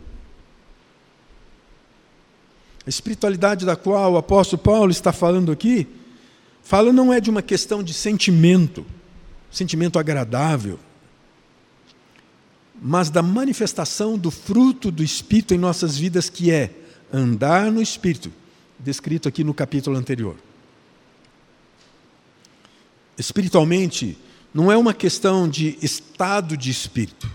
A 2.86 2.90
espiritualidade 2.92 3.66
da 3.66 3.76
qual 3.76 4.14
o 4.14 4.18
apóstolo 4.18 4.62
Paulo 4.62 4.92
está 4.92 5.12
falando 5.12 5.52
aqui, 5.52 5.88
fala 6.64 6.94
não 6.94 7.12
é 7.12 7.20
de 7.20 7.30
uma 7.30 7.42
questão 7.42 7.84
de 7.84 7.94
sentimento, 7.94 8.86
sentimento 9.52 10.00
agradável, 10.00 10.80
mas 12.82 13.10
da 13.10 13.22
manifestação 13.22 14.18
do 14.18 14.32
fruto 14.32 14.92
do 14.92 15.04
Espírito 15.04 15.54
em 15.54 15.58
nossas 15.58 15.98
vidas, 15.98 16.30
que 16.30 16.50
é 16.50 16.72
andar 17.14 17.72
no 17.72 17.82
Espírito, 17.82 18.32
descrito 18.80 19.28
aqui 19.28 19.44
no 19.44 19.54
capítulo 19.54 19.98
anterior. 19.98 20.36
Espiritualmente, 23.18 24.18
não 24.54 24.72
é 24.72 24.78
uma 24.78 24.94
questão 24.94 25.48
de 25.48 25.78
estado 25.82 26.58
de 26.58 26.72
espírito, 26.72 27.30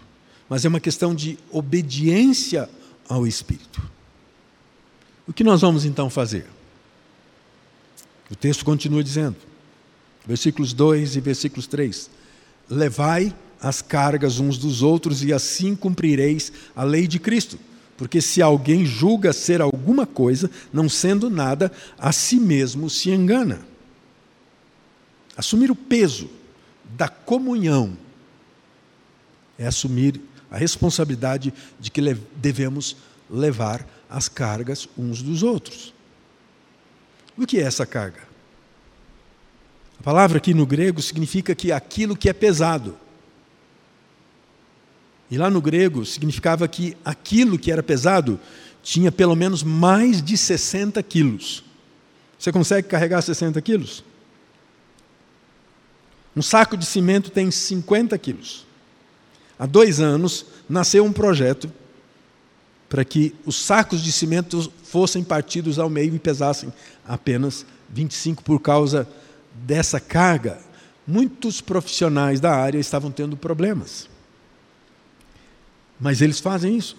mas 0.48 0.64
é 0.64 0.68
uma 0.68 0.80
questão 0.80 1.14
de 1.14 1.38
obediência 1.50 2.68
ao 3.08 3.26
Espírito. 3.26 3.82
O 5.26 5.32
que 5.32 5.44
nós 5.44 5.60
vamos 5.60 5.84
então 5.84 6.10
fazer? 6.10 6.46
O 8.30 8.34
texto 8.34 8.64
continua 8.64 9.04
dizendo, 9.04 9.36
versículos 10.26 10.72
2 10.72 11.16
e 11.16 11.20
versículos 11.20 11.66
3: 11.66 12.10
Levai 12.68 13.34
as 13.60 13.80
cargas 13.80 14.40
uns 14.40 14.58
dos 14.58 14.82
outros 14.82 15.22
e 15.22 15.32
assim 15.32 15.74
cumprireis 15.74 16.52
a 16.74 16.82
lei 16.84 17.06
de 17.06 17.18
Cristo. 17.18 17.58
Porque 17.96 18.20
se 18.20 18.42
alguém 18.42 18.84
julga 18.84 19.32
ser 19.32 19.62
alguma 19.62 20.06
coisa, 20.06 20.50
não 20.72 20.88
sendo 20.88 21.30
nada, 21.30 21.72
a 21.98 22.12
si 22.12 22.36
mesmo 22.36 22.90
se 22.90 23.10
engana. 23.10 23.60
Assumir 25.36 25.70
o 25.70 25.76
peso 25.76 26.28
da 26.84 27.08
comunhão 27.08 27.96
é 29.58 29.66
assumir 29.66 30.20
a 30.50 30.58
responsabilidade 30.58 31.52
de 31.80 31.90
que 31.90 32.00
devemos 32.36 32.96
levar 33.30 33.86
as 34.08 34.28
cargas 34.28 34.88
uns 34.96 35.22
dos 35.22 35.42
outros. 35.42 35.95
O 37.36 37.46
que 37.46 37.58
é 37.58 37.62
essa 37.62 37.84
carga? 37.84 38.22
A 40.00 40.02
palavra 40.02 40.38
aqui 40.38 40.54
no 40.54 40.66
grego 40.66 41.02
significa 41.02 41.54
que 41.54 41.72
aquilo 41.72 42.16
que 42.16 42.28
é 42.28 42.32
pesado. 42.32 42.96
E 45.30 45.36
lá 45.36 45.50
no 45.50 45.60
grego 45.60 46.04
significava 46.04 46.66
que 46.68 46.96
aquilo 47.04 47.58
que 47.58 47.72
era 47.72 47.82
pesado 47.82 48.38
tinha 48.82 49.10
pelo 49.10 49.34
menos 49.34 49.62
mais 49.62 50.22
de 50.22 50.36
60 50.36 51.02
quilos. 51.02 51.64
Você 52.38 52.52
consegue 52.52 52.88
carregar 52.88 53.20
60 53.20 53.60
quilos? 53.60 54.04
Um 56.36 56.42
saco 56.42 56.76
de 56.76 56.86
cimento 56.86 57.30
tem 57.30 57.50
50 57.50 58.16
quilos. 58.18 58.66
Há 59.58 59.66
dois 59.66 60.00
anos 60.00 60.46
nasceu 60.68 61.04
um 61.04 61.12
projeto 61.12 61.72
para 62.88 63.04
que 63.04 63.34
os 63.44 63.56
sacos 63.56 64.02
de 64.02 64.12
cimento 64.12 64.72
fossem 64.84 65.24
partidos 65.24 65.78
ao 65.78 65.90
meio 65.90 66.14
e 66.14 66.18
pesassem 66.18 66.72
apenas 67.06 67.66
25 67.90 68.42
por 68.42 68.60
causa 68.60 69.08
dessa 69.54 69.98
carga. 69.98 70.58
Muitos 71.06 71.60
profissionais 71.60 72.40
da 72.40 72.54
área 72.54 72.78
estavam 72.78 73.10
tendo 73.10 73.36
problemas. 73.36 74.08
Mas 76.00 76.20
eles 76.20 76.40
fazem 76.40 76.76
isso. 76.76 76.96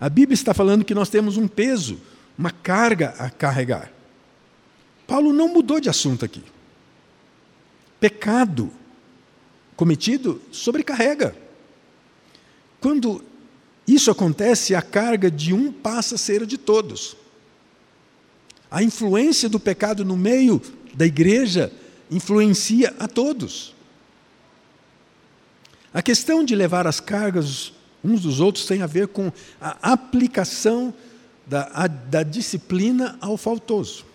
A 0.00 0.08
Bíblia 0.08 0.34
está 0.34 0.54
falando 0.54 0.84
que 0.84 0.94
nós 0.94 1.08
temos 1.08 1.36
um 1.36 1.46
peso, 1.46 2.00
uma 2.36 2.50
carga 2.50 3.14
a 3.18 3.28
carregar. 3.30 3.92
Paulo 5.06 5.32
não 5.32 5.48
mudou 5.48 5.80
de 5.80 5.88
assunto 5.88 6.24
aqui. 6.24 6.42
Pecado 7.98 8.72
cometido 9.76 10.40
sobrecarrega. 10.52 11.34
Quando 12.80 13.22
isso 13.94 14.10
acontece, 14.10 14.74
a 14.74 14.82
carga 14.82 15.30
de 15.30 15.52
um 15.52 15.72
passa 15.72 16.14
a 16.14 16.18
ser 16.18 16.42
a 16.42 16.46
de 16.46 16.58
todos. 16.58 17.16
A 18.70 18.82
influência 18.82 19.48
do 19.48 19.58
pecado 19.58 20.04
no 20.04 20.16
meio 20.16 20.60
da 20.94 21.06
igreja 21.06 21.72
influencia 22.10 22.94
a 22.98 23.08
todos. 23.08 23.74
A 25.92 26.02
questão 26.02 26.44
de 26.44 26.54
levar 26.54 26.86
as 26.86 27.00
cargas 27.00 27.72
uns 28.02 28.22
dos 28.22 28.40
outros 28.40 28.64
tem 28.64 28.82
a 28.82 28.86
ver 28.86 29.08
com 29.08 29.32
a 29.60 29.92
aplicação 29.92 30.94
da, 31.46 31.70
a, 31.74 31.86
da 31.86 32.22
disciplina 32.22 33.18
ao 33.20 33.36
faltoso. 33.36 34.06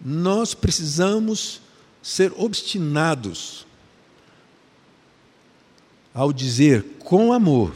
Nós 0.00 0.54
precisamos 0.54 1.60
ser 2.02 2.32
obstinados 2.36 3.66
ao 6.14 6.32
dizer 6.32 6.84
com 7.00 7.32
amor 7.32 7.74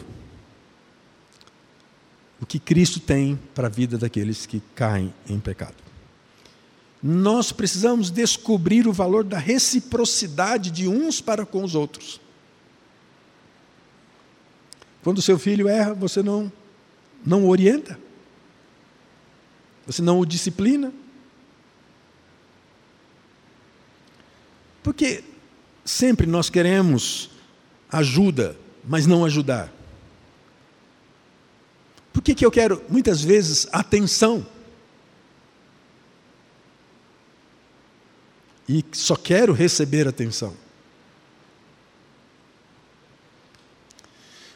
o 2.40 2.46
que 2.46 2.60
Cristo 2.60 3.00
tem 3.00 3.38
para 3.52 3.66
a 3.66 3.70
vida 3.70 3.98
daqueles 3.98 4.46
que 4.46 4.62
caem 4.76 5.12
em 5.28 5.40
pecado. 5.40 5.74
Nós 7.02 7.50
precisamos 7.50 8.10
descobrir 8.10 8.86
o 8.86 8.92
valor 8.92 9.24
da 9.24 9.38
reciprocidade 9.38 10.70
de 10.70 10.86
uns 10.86 11.20
para 11.20 11.44
com 11.44 11.64
os 11.64 11.74
outros. 11.74 12.20
Quando 15.02 15.20
seu 15.22 15.38
filho 15.38 15.68
erra, 15.68 15.94
você 15.94 16.22
não 16.22 16.50
não 17.24 17.44
o 17.44 17.48
orienta. 17.48 17.98
Você 19.86 20.02
não 20.02 20.20
o 20.20 20.26
disciplina. 20.26 20.92
Porque 24.82 25.24
sempre 25.84 26.26
nós 26.26 26.48
queremos 26.48 27.30
ajuda, 27.90 28.56
mas 28.84 29.06
não 29.06 29.24
ajudar. 29.24 29.72
Por 32.12 32.22
que, 32.22 32.34
que 32.34 32.44
eu 32.44 32.50
quero, 32.50 32.82
muitas 32.88 33.22
vezes, 33.22 33.66
atenção? 33.72 34.46
E 38.68 38.84
só 38.92 39.16
quero 39.16 39.52
receber 39.52 40.06
atenção. 40.06 40.54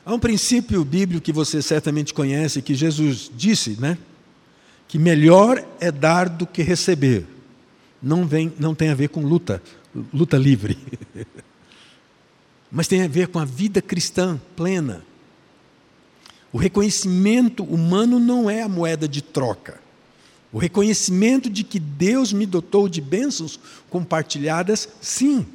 Há 0.05 0.13
um 0.13 0.19
princípio 0.19 0.85
bíblico 0.85 1.25
que 1.25 1.33
você 1.33 1.63
certamente 1.63 2.13
conhece, 2.13 2.61
que 2.61 2.75
Jesus 2.75 3.31
disse, 3.35 3.81
né? 3.81 3.97
Que 4.89 4.99
melhor 4.99 5.65
é 5.81 5.93
dar 5.93 6.29
do 6.29 6.47
que 6.47 6.63
receber. 6.63 7.25
Não, 8.03 8.27
vem, 8.27 8.53
não 8.59 8.75
tem 8.75 8.91
a 8.91 8.95
ver 8.95 9.09
com 9.09 9.25
luta, 9.25 9.63
luta 10.13 10.37
livre. 10.37 10.77
Mas 12.73 12.89
tem 12.89 13.03
a 13.03 13.09
ver 13.09 13.29
com 13.29 13.39
a 13.39 13.45
vida 13.45 13.83
cristã 13.83 14.41
plena. 14.57 15.05
O 16.51 16.57
reconhecimento 16.57 17.63
humano 17.63 18.19
não 18.19 18.49
é 18.49 18.63
a 18.63 18.69
moeda 18.69 19.07
de 19.07 19.21
troca. 19.21 19.79
O 20.51 20.59
reconhecimento 20.59 21.51
de 21.51 21.65
que 21.65 21.79
Deus 21.79 22.33
me 22.33 22.47
dotou 22.47 22.89
de 22.89 23.03
bênçãos 23.03 23.61
compartilhadas, 23.91 24.89
sim. 25.03 25.47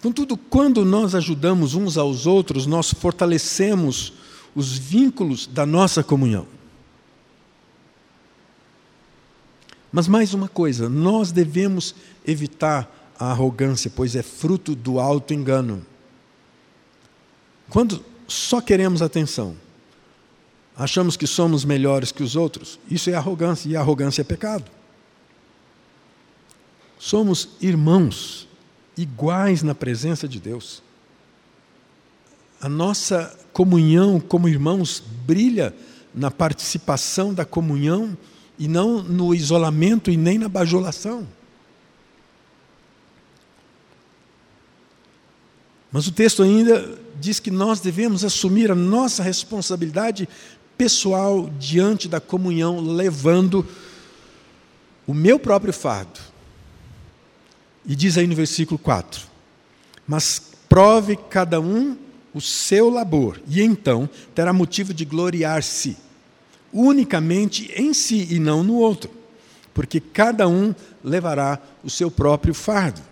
Contudo, 0.00 0.36
quando 0.36 0.84
nós 0.84 1.12
ajudamos 1.12 1.74
uns 1.74 1.96
aos 1.96 2.24
outros, 2.24 2.64
nós 2.64 2.92
fortalecemos 2.92 4.12
os 4.54 4.78
vínculos 4.78 5.48
da 5.48 5.66
nossa 5.66 6.04
comunhão. 6.04 6.46
Mas 9.90 10.06
mais 10.06 10.34
uma 10.34 10.48
coisa, 10.48 10.88
nós 10.88 11.32
devemos 11.32 11.94
evitar 12.24 12.97
a 13.18 13.30
arrogância, 13.30 13.90
pois 13.94 14.14
é 14.14 14.22
fruto 14.22 14.74
do 14.74 15.00
alto 15.00 15.34
engano. 15.34 15.84
Quando 17.68 18.04
só 18.26 18.60
queremos 18.60 19.02
atenção, 19.02 19.56
achamos 20.76 21.16
que 21.16 21.26
somos 21.26 21.64
melhores 21.64 22.12
que 22.12 22.22
os 22.22 22.36
outros, 22.36 22.78
isso 22.90 23.10
é 23.10 23.14
arrogância, 23.14 23.68
e 23.68 23.76
arrogância 23.76 24.22
é 24.22 24.24
pecado. 24.24 24.70
Somos 26.98 27.50
irmãos, 27.60 28.48
iguais 28.96 29.62
na 29.62 29.74
presença 29.74 30.28
de 30.28 30.40
Deus. 30.40 30.82
A 32.60 32.68
nossa 32.68 33.36
comunhão 33.52 34.18
como 34.18 34.48
irmãos 34.48 35.02
brilha 35.24 35.74
na 36.14 36.30
participação 36.30 37.32
da 37.32 37.44
comunhão 37.44 38.16
e 38.58 38.66
não 38.66 39.02
no 39.02 39.32
isolamento 39.34 40.10
e 40.10 40.16
nem 40.16 40.38
na 40.38 40.48
bajulação. 40.48 41.26
Mas 45.98 46.06
o 46.06 46.12
texto 46.12 46.44
ainda 46.44 46.96
diz 47.18 47.40
que 47.40 47.50
nós 47.50 47.80
devemos 47.80 48.22
assumir 48.22 48.70
a 48.70 48.74
nossa 48.76 49.20
responsabilidade 49.20 50.28
pessoal 50.76 51.50
diante 51.58 52.06
da 52.06 52.20
comunhão, 52.20 52.80
levando 52.80 53.66
o 55.08 55.12
meu 55.12 55.40
próprio 55.40 55.72
fardo. 55.72 56.20
E 57.84 57.96
diz 57.96 58.16
aí 58.16 58.28
no 58.28 58.36
versículo 58.36 58.78
4: 58.78 59.22
Mas 60.06 60.40
prove 60.68 61.16
cada 61.16 61.60
um 61.60 61.96
o 62.32 62.40
seu 62.40 62.88
labor, 62.88 63.40
e 63.48 63.60
então 63.60 64.08
terá 64.36 64.52
motivo 64.52 64.94
de 64.94 65.04
gloriar-se 65.04 65.96
unicamente 66.72 67.72
em 67.74 67.92
si 67.92 68.28
e 68.30 68.38
não 68.38 68.62
no 68.62 68.74
outro, 68.74 69.10
porque 69.74 69.98
cada 69.98 70.46
um 70.46 70.72
levará 71.02 71.58
o 71.82 71.90
seu 71.90 72.08
próprio 72.08 72.54
fardo. 72.54 73.07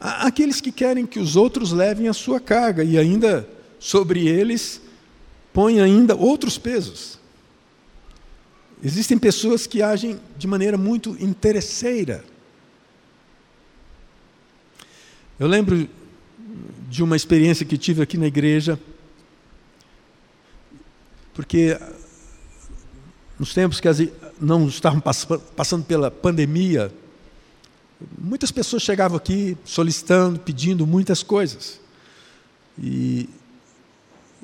Aqueles 0.00 0.60
que 0.60 0.70
querem 0.70 1.06
que 1.06 1.18
os 1.18 1.36
outros 1.36 1.72
levem 1.72 2.08
a 2.08 2.12
sua 2.12 2.38
carga 2.38 2.84
e 2.84 2.98
ainda 2.98 3.48
sobre 3.78 4.26
eles 4.26 4.80
põem 5.52 5.80
ainda 5.80 6.16
outros 6.16 6.58
pesos. 6.58 7.18
Existem 8.82 9.16
pessoas 9.16 9.66
que 9.66 9.80
agem 9.80 10.20
de 10.36 10.46
maneira 10.46 10.76
muito 10.76 11.16
interesseira. 11.18 12.24
Eu 15.38 15.46
lembro 15.46 15.88
de 16.88 17.02
uma 17.02 17.16
experiência 17.16 17.64
que 17.64 17.78
tive 17.78 18.02
aqui 18.02 18.18
na 18.18 18.26
igreja, 18.26 18.78
porque 21.32 21.78
nos 23.38 23.52
tempos 23.54 23.80
que 23.80 23.88
não 24.40 24.68
estavam 24.68 25.00
passando 25.00 25.84
pela 25.84 26.10
pandemia, 26.10 26.92
Muitas 28.18 28.50
pessoas 28.50 28.82
chegavam 28.82 29.16
aqui 29.16 29.56
solicitando, 29.64 30.38
pedindo 30.40 30.86
muitas 30.86 31.22
coisas. 31.22 31.80
E 32.78 33.28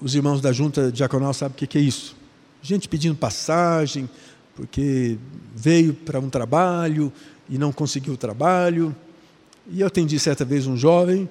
os 0.00 0.14
irmãos 0.14 0.40
da 0.40 0.52
junta 0.52 0.90
diaconal 0.90 1.34
sabem 1.34 1.54
o 1.54 1.68
que 1.68 1.78
é 1.78 1.80
isso. 1.80 2.16
Gente 2.62 2.88
pedindo 2.88 3.14
passagem, 3.16 4.08
porque 4.54 5.18
veio 5.54 5.94
para 5.94 6.20
um 6.20 6.30
trabalho 6.30 7.12
e 7.48 7.58
não 7.58 7.72
conseguiu 7.72 8.14
o 8.14 8.16
trabalho. 8.16 8.94
E 9.70 9.80
eu 9.80 9.86
atendi 9.86 10.18
certa 10.18 10.44
vez 10.44 10.66
um 10.66 10.76
jovem 10.76 11.28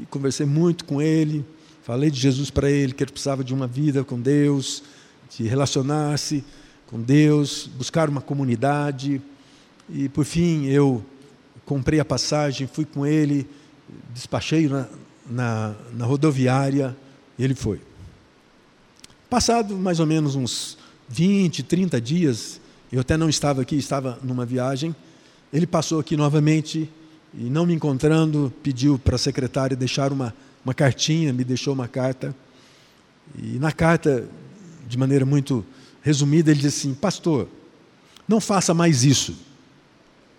e 0.00 0.06
conversei 0.06 0.46
muito 0.46 0.84
com 0.84 1.02
ele, 1.02 1.44
falei 1.82 2.10
de 2.10 2.18
Jesus 2.18 2.50
para 2.50 2.70
ele, 2.70 2.92
que 2.92 3.02
ele 3.02 3.10
precisava 3.10 3.44
de 3.44 3.52
uma 3.52 3.66
vida 3.66 4.04
com 4.04 4.20
Deus, 4.20 4.82
de 5.36 5.44
relacionar-se 5.44 6.44
com 6.86 7.00
Deus, 7.00 7.68
buscar 7.76 8.08
uma 8.08 8.20
comunidade. 8.20 9.20
E 9.88 10.08
por 10.08 10.24
fim 10.24 10.66
eu 10.66 11.04
comprei 11.64 12.00
a 12.00 12.04
passagem, 12.04 12.66
fui 12.66 12.84
com 12.84 13.06
ele, 13.06 13.48
despachei 14.14 14.68
na, 14.68 14.88
na, 15.28 15.74
na 15.94 16.04
rodoviária, 16.04 16.96
ele 17.38 17.54
foi. 17.54 17.80
Passado 19.28 19.76
mais 19.76 20.00
ou 20.00 20.06
menos 20.06 20.34
uns 20.34 20.76
20, 21.08 21.62
30 21.62 22.00
dias, 22.00 22.60
eu 22.92 23.00
até 23.00 23.16
não 23.16 23.28
estava 23.28 23.62
aqui, 23.62 23.76
estava 23.76 24.18
numa 24.22 24.44
viagem, 24.44 24.94
ele 25.52 25.66
passou 25.66 26.00
aqui 26.00 26.16
novamente 26.16 26.90
e 27.34 27.44
não 27.44 27.64
me 27.64 27.72
encontrando, 27.74 28.52
pediu 28.62 28.98
para 28.98 29.16
a 29.16 29.18
secretária 29.18 29.76
deixar 29.76 30.12
uma, 30.12 30.34
uma 30.64 30.74
cartinha, 30.74 31.32
me 31.32 31.44
deixou 31.44 31.72
uma 31.72 31.88
carta. 31.88 32.34
E 33.38 33.58
na 33.58 33.72
carta, 33.72 34.28
de 34.86 34.98
maneira 34.98 35.24
muito 35.24 35.64
resumida, 36.02 36.50
ele 36.50 36.60
disse 36.60 36.88
assim: 36.88 36.94
Pastor, 36.94 37.48
não 38.28 38.40
faça 38.40 38.74
mais 38.74 39.04
isso. 39.04 39.34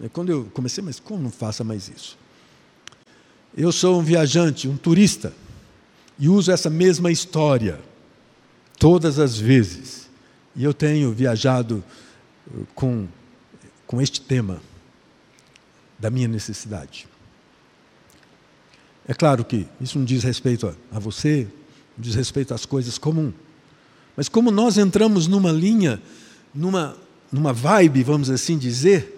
E 0.04 0.10
quando 0.10 0.30
eu 0.30 0.44
comecei, 0.54 0.84
mas 0.84 1.00
como 1.00 1.24
não 1.24 1.32
faça 1.32 1.64
mais 1.64 1.88
isso? 1.88 2.18
Eu 3.56 3.72
sou 3.72 4.02
um 4.02 4.04
viajante, 4.04 4.68
um 4.68 4.76
turista, 4.76 5.34
e 6.20 6.28
uso 6.28 6.52
essa 6.52 6.70
mesma 6.70 7.10
história 7.10 7.80
todas 8.78 9.18
as 9.18 9.38
vezes. 9.40 10.10
E 10.58 10.64
eu 10.64 10.74
tenho 10.74 11.14
viajado 11.14 11.82
uh, 12.48 12.68
com, 12.76 13.08
com 13.88 14.02
este 14.02 14.20
tema 14.20 14.62
da 15.98 16.10
minha 16.10 16.28
necessidade. 16.28 17.08
É 19.08 19.14
claro 19.14 19.46
que 19.46 19.66
isso 19.80 19.98
não 19.98 20.06
diz 20.06 20.22
respeito 20.22 20.68
a, 20.68 20.98
a 20.98 21.00
você, 21.00 21.48
não 21.98 22.04
diz 22.04 22.14
respeito 22.14 22.54
às 22.54 22.66
coisas 22.66 22.98
comuns. 22.98 23.34
Mas 24.18 24.28
como 24.28 24.52
nós 24.52 24.78
entramos 24.78 25.28
numa 25.28 25.52
linha, 25.52 26.02
numa, 26.54 26.98
numa 27.32 27.54
vibe, 27.54 28.04
vamos 28.04 28.30
assim 28.30 28.58
dizer, 28.58 29.13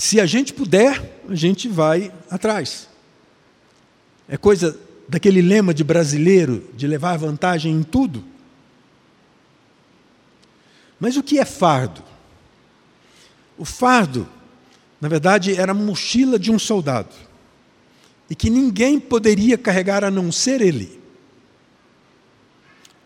se 0.00 0.18
a 0.18 0.24
gente 0.24 0.54
puder, 0.54 1.20
a 1.28 1.34
gente 1.34 1.68
vai 1.68 2.10
atrás. 2.30 2.88
É 4.26 4.38
coisa 4.38 4.80
daquele 5.06 5.42
lema 5.42 5.74
de 5.74 5.84
brasileiro 5.84 6.66
de 6.72 6.86
levar 6.86 7.18
vantagem 7.18 7.70
em 7.74 7.82
tudo. 7.82 8.24
Mas 10.98 11.18
o 11.18 11.22
que 11.22 11.38
é 11.38 11.44
fardo? 11.44 12.02
O 13.58 13.66
fardo, 13.66 14.26
na 15.02 15.06
verdade, 15.06 15.54
era 15.54 15.72
a 15.72 15.74
mochila 15.74 16.38
de 16.38 16.50
um 16.50 16.58
soldado. 16.58 17.14
E 18.30 18.34
que 18.34 18.48
ninguém 18.48 18.98
poderia 18.98 19.58
carregar 19.58 20.02
a 20.02 20.10
não 20.10 20.32
ser 20.32 20.62
ele. 20.62 20.98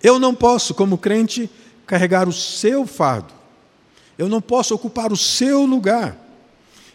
Eu 0.01 0.21
não 0.21 0.33
posso, 0.33 0.73
como 0.73 0.97
crente, 0.97 1.51
carregar 1.89 2.29
o 2.29 2.33
seu 2.33 2.87
fardo. 2.87 3.35
Eu 4.17 4.29
não 4.29 4.41
posso 4.41 4.73
ocupar 4.77 5.13
o 5.13 5.17
seu 5.17 5.67
lugar. 5.67 6.24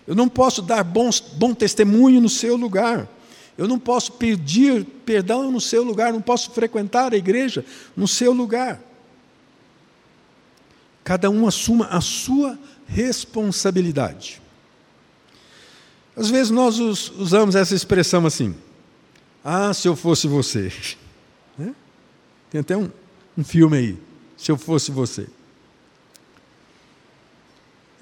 Eu 0.10 0.16
não 0.16 0.28
posso 0.28 0.64
dar 0.64 0.84
bons, 0.84 1.20
bom 1.20 1.54
testemunho 1.54 2.20
no 2.20 2.30
seu 2.30 2.56
lugar. 2.56 3.08
Eu 3.56 3.68
não 3.68 3.78
posso 3.78 4.14
pedir 4.14 4.84
perdão 5.06 5.52
no 5.52 5.62
seu 5.62 5.84
lugar. 5.84 6.12
Não 6.12 6.20
posso 6.20 6.50
frequentar 6.50 7.14
a 7.14 7.16
igreja 7.16 7.64
no 7.96 8.08
seu 8.08 8.34
lugar. 8.34 8.82
Cada 11.04 11.30
um 11.30 11.48
assuma 11.48 11.86
a 11.90 12.02
sua 12.02 12.58
responsabilidade. 12.88 14.42
Às 16.16 16.32
vezes 16.32 16.50
nós 16.50 16.80
usamos 16.80 17.54
essa 17.54 17.76
expressão 17.76 18.26
assim: 18.26 18.56
Ah, 19.44 19.72
se 19.76 19.88
eu 19.88 19.96
fosse 19.96 20.28
você. 20.28 20.74
Né? 21.56 21.76
Tem 22.50 22.62
até 22.62 22.78
um, 22.78 22.90
um 23.38 23.44
filme 23.44 23.78
aí, 23.78 23.98
se 24.38 24.50
eu 24.50 24.58
fosse 24.58 24.92
você. 24.92 25.28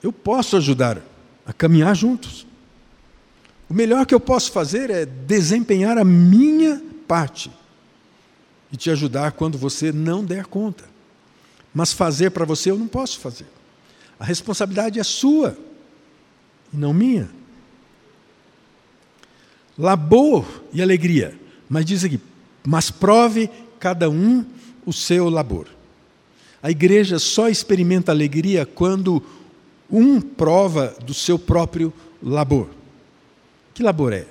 Eu 0.02 0.13
posso 0.13 0.56
ajudar 0.56 1.02
a 1.48 1.54
caminhar 1.54 1.96
juntos. 1.96 2.46
O 3.70 3.74
melhor 3.74 4.06
que 4.06 4.14
eu 4.14 4.20
posso 4.20 4.52
fazer 4.52 4.90
é 4.90 5.06
desempenhar 5.06 5.98
a 5.98 6.04
minha 6.04 6.82
parte 7.08 7.50
e 8.72 8.76
te 8.76 8.90
ajudar 8.92 9.32
quando 9.32 9.58
você 9.58 9.94
não 9.94 10.24
der 10.26 10.46
conta. 10.46 10.84
Mas 11.74 11.94
fazer 11.94 12.32
para 12.32 12.44
você 12.44 12.70
eu 12.70 12.78
não 12.78 12.88
posso 12.88 13.20
fazer. 13.20 13.48
A 14.20 14.26
responsabilidade 14.26 15.00
é 15.00 15.04
sua 15.04 15.58
e 16.74 16.78
não 16.78 16.94
minha. 16.94 17.30
Labor 19.78 20.46
e 20.74 20.82
alegria. 20.82 21.40
Mas 21.70 21.86
diz 21.86 22.04
aqui, 22.04 22.20
mas 22.66 22.92
prove 22.92 23.50
cada 23.80 24.10
um 24.10 24.46
o 24.86 24.92
seu 24.92 25.30
labor. 25.30 25.68
A 26.62 26.72
igreja 26.72 27.20
só 27.20 27.48
experimenta 27.48 28.12
alegria 28.12 28.66
quando 28.66 29.24
um 29.89 30.19
prova 30.19 30.95
do 31.04 31.13
seu 31.13 31.39
próprio 31.39 31.93
labor. 32.21 32.69
Que 33.73 33.84
labor 33.84 34.13
é? 34.13 34.26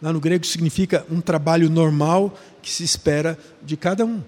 Lá 0.00 0.12
no 0.12 0.20
grego 0.20 0.44
significa 0.44 1.06
um 1.10 1.20
trabalho 1.20 1.70
normal 1.70 2.36
que 2.60 2.70
se 2.70 2.82
espera 2.82 3.38
de 3.62 3.76
cada 3.76 4.04
um. 4.04 4.22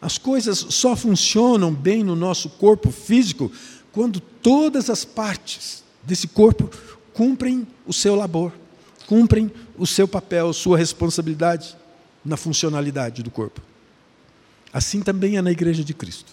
As 0.00 0.18
coisas 0.18 0.58
só 0.68 0.94
funcionam 0.94 1.72
bem 1.72 2.04
no 2.04 2.14
nosso 2.14 2.50
corpo 2.50 2.90
físico 2.90 3.50
quando 3.90 4.20
todas 4.20 4.90
as 4.90 5.04
partes 5.04 5.82
desse 6.02 6.28
corpo 6.28 6.70
cumprem 7.14 7.66
o 7.86 7.92
seu 7.92 8.14
labor, 8.14 8.52
cumprem 9.06 9.50
o 9.78 9.86
seu 9.86 10.06
papel, 10.06 10.52
sua 10.52 10.76
responsabilidade 10.76 11.74
na 12.22 12.36
funcionalidade 12.36 13.22
do 13.22 13.30
corpo. 13.30 13.62
Assim 14.72 15.00
também 15.00 15.38
é 15.38 15.42
na 15.42 15.52
Igreja 15.52 15.82
de 15.84 15.94
Cristo. 15.94 16.32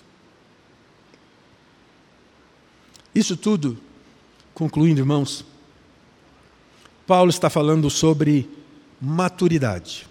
Isso 3.13 3.35
tudo, 3.35 3.77
concluindo, 4.53 5.01
irmãos, 5.01 5.45
Paulo 7.05 7.29
está 7.29 7.49
falando 7.49 7.89
sobre 7.89 8.49
maturidade. 9.01 10.07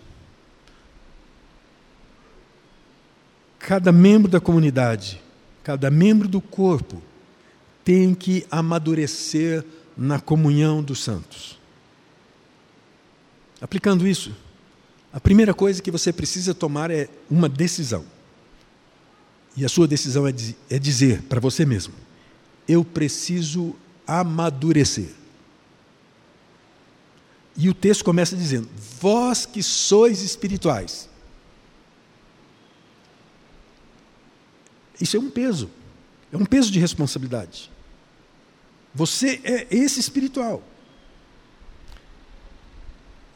Cada 3.58 3.92
membro 3.92 4.30
da 4.30 4.40
comunidade, 4.40 5.20
cada 5.62 5.90
membro 5.90 6.28
do 6.28 6.40
corpo, 6.40 7.02
tem 7.84 8.14
que 8.14 8.46
amadurecer 8.50 9.64
na 9.96 10.20
comunhão 10.20 10.82
dos 10.82 11.02
santos. 11.02 11.58
Aplicando 13.60 14.06
isso, 14.06 14.34
a 15.12 15.20
primeira 15.20 15.52
coisa 15.52 15.82
que 15.82 15.90
você 15.90 16.12
precisa 16.12 16.54
tomar 16.54 16.90
é 16.90 17.08
uma 17.30 17.48
decisão. 17.48 18.04
E 19.56 19.64
a 19.64 19.68
sua 19.68 19.86
decisão 19.86 20.26
é, 20.26 20.34
é 20.68 20.78
dizer 20.78 21.22
para 21.22 21.40
você 21.40 21.66
mesmo: 21.66 21.92
eu 22.68 22.84
preciso 22.84 23.74
amadurecer. 24.06 25.10
E 27.56 27.68
o 27.68 27.74
texto 27.74 28.04
começa 28.04 28.36
dizendo: 28.36 28.68
Vós 29.00 29.44
que 29.44 29.62
sois 29.62 30.22
espirituais, 30.22 31.10
Isso 35.00 35.16
é 35.16 35.20
um 35.20 35.30
peso, 35.30 35.70
é 36.30 36.36
um 36.36 36.44
peso 36.44 36.70
de 36.70 36.78
responsabilidade. 36.78 37.70
Você 38.94 39.40
é 39.42 39.66
esse 39.70 39.98
espiritual. 39.98 40.62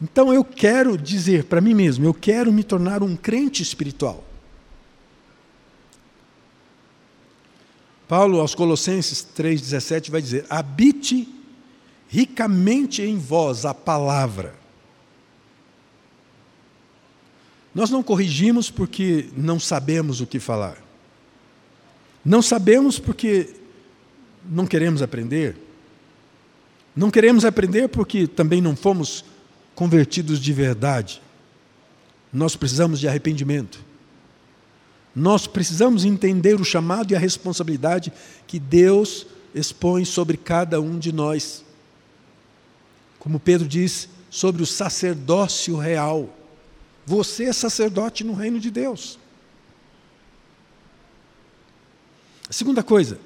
Então 0.02 0.34
eu 0.34 0.44
quero 0.44 0.98
dizer 0.98 1.44
para 1.44 1.60
mim 1.60 1.72
mesmo, 1.72 2.04
eu 2.04 2.12
quero 2.12 2.52
me 2.52 2.62
tornar 2.62 3.02
um 3.02 3.16
crente 3.16 3.62
espiritual. 3.62 4.22
Paulo 8.14 8.38
aos 8.38 8.54
Colossenses 8.54 9.26
3:17 9.34 10.08
vai 10.08 10.22
dizer: 10.22 10.46
"Habite 10.48 11.28
ricamente 12.08 13.02
em 13.02 13.18
vós 13.18 13.64
a 13.64 13.74
palavra". 13.74 14.54
Nós 17.74 17.90
não 17.90 18.04
corrigimos 18.04 18.70
porque 18.70 19.30
não 19.36 19.58
sabemos 19.58 20.20
o 20.20 20.28
que 20.28 20.38
falar. 20.38 20.80
Não 22.24 22.40
sabemos 22.40 23.00
porque 23.00 23.52
não 24.48 24.64
queremos 24.64 25.02
aprender. 25.02 25.56
Não 26.94 27.10
queremos 27.10 27.44
aprender 27.44 27.88
porque 27.88 28.28
também 28.28 28.60
não 28.60 28.76
fomos 28.76 29.24
convertidos 29.74 30.38
de 30.38 30.52
verdade. 30.52 31.20
Nós 32.32 32.54
precisamos 32.54 33.00
de 33.00 33.08
arrependimento. 33.08 33.84
Nós 35.14 35.46
precisamos 35.46 36.04
entender 36.04 36.60
o 36.60 36.64
chamado 36.64 37.12
e 37.12 37.16
a 37.16 37.18
responsabilidade 37.18 38.12
que 38.46 38.58
Deus 38.58 39.26
expõe 39.54 40.04
sobre 40.04 40.36
cada 40.36 40.80
um 40.80 40.98
de 40.98 41.12
nós. 41.12 41.64
Como 43.18 43.38
Pedro 43.38 43.68
diz, 43.68 44.08
sobre 44.28 44.62
o 44.62 44.66
sacerdócio 44.66 45.76
real. 45.76 46.28
Você 47.06 47.44
é 47.44 47.52
sacerdote 47.52 48.24
no 48.24 48.34
reino 48.34 48.58
de 48.58 48.70
Deus. 48.70 49.18
A 52.48 52.52
segunda 52.52 52.82
coisa, 52.82 53.18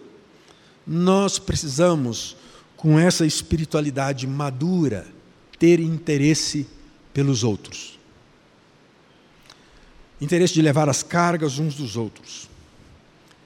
nós 0.87 1.39
precisamos, 1.39 2.37
com 2.77 2.99
essa 2.99 3.25
espiritualidade 3.25 4.27
madura, 4.27 5.07
ter 5.59 5.81
interesse 5.81 6.67
pelos 7.13 7.43
outros. 7.43 7.98
Interesse 10.21 10.55
de 10.55 10.63
levar 10.63 10.89
as 10.89 11.03
cargas 11.03 11.59
uns 11.59 11.75
dos 11.75 11.97
outros. 11.97 12.49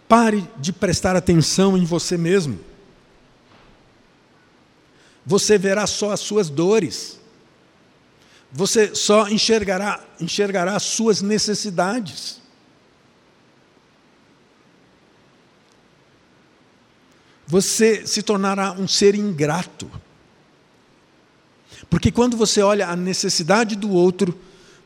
Pare 0.08 0.46
de 0.58 0.72
prestar 0.72 1.16
atenção 1.16 1.76
em 1.76 1.84
você 1.84 2.16
mesmo. 2.16 2.58
Você 5.24 5.56
verá 5.56 5.86
só 5.86 6.10
as 6.10 6.20
suas 6.20 6.48
dores. 6.48 7.20
Você 8.50 8.94
só 8.94 9.28
enxergará, 9.28 10.02
enxergará 10.20 10.76
as 10.76 10.82
suas 10.82 11.22
necessidades. 11.22 12.42
você 17.52 18.06
se 18.06 18.22
tornará 18.22 18.72
um 18.72 18.88
ser 18.88 19.14
ingrato. 19.14 19.90
Porque 21.90 22.10
quando 22.10 22.34
você 22.34 22.62
olha 22.62 22.88
a 22.88 22.96
necessidade 22.96 23.76
do 23.76 23.90
outro, 23.90 24.40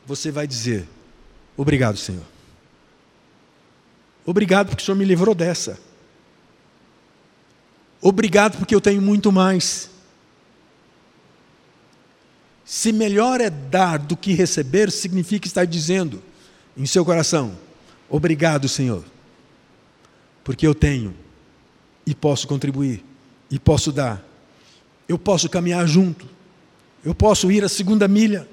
você 0.05 0.31
vai 0.31 0.45
dizer: 0.45 0.85
Obrigado, 1.57 1.97
Senhor. 1.97 2.23
Obrigado 4.23 4.69
porque 4.69 4.83
o 4.83 4.85
Senhor 4.85 4.97
me 4.97 5.05
livrou 5.05 5.33
dessa. 5.33 5.79
Obrigado 7.99 8.57
porque 8.57 8.75
eu 8.75 8.81
tenho 8.81 9.01
muito 9.01 9.31
mais. 9.31 9.89
Se 12.63 12.91
melhor 12.91 13.41
é 13.41 13.49
dar 13.49 13.97
do 13.97 14.15
que 14.15 14.33
receber, 14.33 14.91
significa 14.91 15.47
estar 15.47 15.65
dizendo 15.65 16.21
em 16.75 16.85
seu 16.85 17.03
coração: 17.03 17.57
Obrigado, 18.09 18.69
Senhor, 18.69 19.03
porque 20.43 20.67
eu 20.67 20.75
tenho 20.75 21.15
e 22.05 22.13
posso 22.13 22.47
contribuir 22.47 23.03
e 23.49 23.57
posso 23.57 23.91
dar. 23.91 24.23
Eu 25.07 25.17
posso 25.17 25.49
caminhar 25.49 25.87
junto. 25.87 26.27
Eu 27.03 27.15
posso 27.15 27.51
ir 27.51 27.63
a 27.63 27.69
segunda 27.69 28.07
milha. 28.07 28.47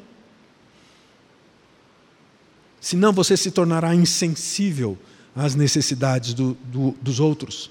Senão 2.85 3.15
você 3.15 3.35
se 3.35 3.51
tornará 3.51 3.95
insensível 3.95 4.99
às 5.35 5.55
necessidades 5.55 6.35
do, 6.35 6.53
do, 6.65 6.91
dos 7.01 7.19
outros, 7.19 7.71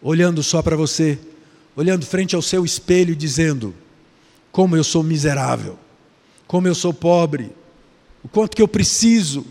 olhando 0.00 0.40
só 0.40 0.62
para 0.62 0.76
você, 0.76 1.18
olhando 1.74 2.06
frente 2.06 2.36
ao 2.36 2.40
seu 2.40 2.64
espelho 2.64 3.10
e 3.10 3.16
dizendo: 3.16 3.74
como 4.52 4.76
eu 4.76 4.84
sou 4.84 5.02
miserável, 5.02 5.76
como 6.46 6.68
eu 6.68 6.76
sou 6.76 6.94
pobre, 6.94 7.50
o 8.22 8.28
quanto 8.28 8.54
que 8.54 8.62
eu 8.62 8.68
preciso. 8.68 9.44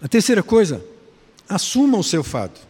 A 0.00 0.06
terceira 0.06 0.40
coisa, 0.40 0.86
assuma 1.48 1.98
o 1.98 2.04
seu 2.04 2.22
fado. 2.22 2.60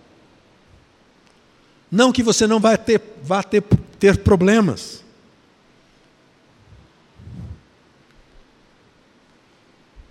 Não 1.90 2.10
que 2.10 2.22
você 2.22 2.46
não 2.46 2.58
ter, 2.78 3.02
vá 3.22 3.42
ter, 3.42 3.62
ter 3.98 4.16
problemas. 4.20 5.03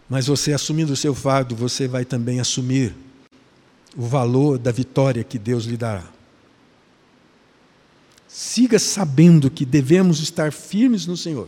Mas 0.10 0.28
você 0.28 0.54
assumindo 0.54 0.94
o 0.94 0.98
seu 0.98 1.16
fardo, 1.16 1.56
você 1.56 1.88
vai 1.88 2.06
também 2.06 2.40
assumir 2.40 2.96
o 3.96 4.06
valor 4.06 4.58
da 4.58 4.72
vitória 4.72 5.24
que 5.24 5.38
Deus 5.38 5.66
lhe 5.66 5.78
dará. 5.78 6.04
Siga 8.28 8.80
sabendo 8.80 9.50
que 9.50 9.66
devemos 9.66 10.20
estar 10.20 10.52
firmes 10.52 11.06
no 11.06 11.16
Senhor, 11.16 11.48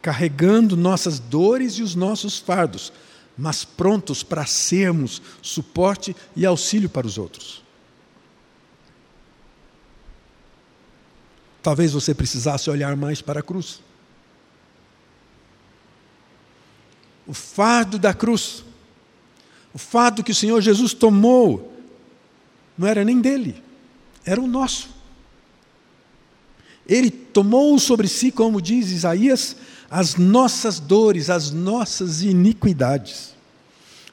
carregando 0.00 0.76
nossas 0.76 1.18
dores 1.18 1.74
e 1.74 1.82
os 1.82 1.94
nossos 1.94 2.38
fardos, 2.38 2.92
mas 3.36 3.64
prontos 3.64 4.22
para 4.22 4.46
sermos 4.46 5.20
suporte 5.42 6.16
e 6.34 6.46
auxílio 6.46 6.88
para 6.88 7.06
os 7.06 7.18
outros. 7.18 7.62
Talvez 11.62 11.92
você 11.92 12.14
precisasse 12.14 12.68
olhar 12.70 12.96
mais 12.96 13.20
para 13.20 13.40
a 13.40 13.42
cruz. 13.42 13.80
O 17.26 17.32
fardo 17.32 17.98
da 17.98 18.12
cruz, 18.12 18.64
o 19.72 19.78
fardo 19.78 20.22
que 20.22 20.32
o 20.32 20.34
Senhor 20.34 20.60
Jesus 20.60 20.92
tomou, 20.92 21.72
não 22.76 22.86
era 22.86 23.04
nem 23.04 23.20
dele, 23.20 23.62
era 24.24 24.40
o 24.40 24.46
nosso. 24.46 24.90
Ele 26.86 27.10
tomou 27.10 27.78
sobre 27.78 28.08
si, 28.08 28.30
como 28.30 28.60
diz 28.60 28.90
Isaías, 28.90 29.56
as 29.90 30.16
nossas 30.16 30.78
dores, 30.78 31.30
as 31.30 31.50
nossas 31.50 32.22
iniquidades. 32.22 33.34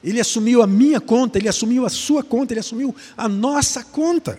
Ele 0.02 0.20
assumiu 0.20 0.62
a 0.62 0.66
minha 0.66 1.00
conta, 1.00 1.38
ele 1.38 1.48
assumiu 1.48 1.84
a 1.84 1.90
sua 1.90 2.22
conta, 2.22 2.52
ele 2.52 2.60
assumiu 2.60 2.94
a 3.16 3.28
nossa 3.28 3.84
conta. 3.84 4.38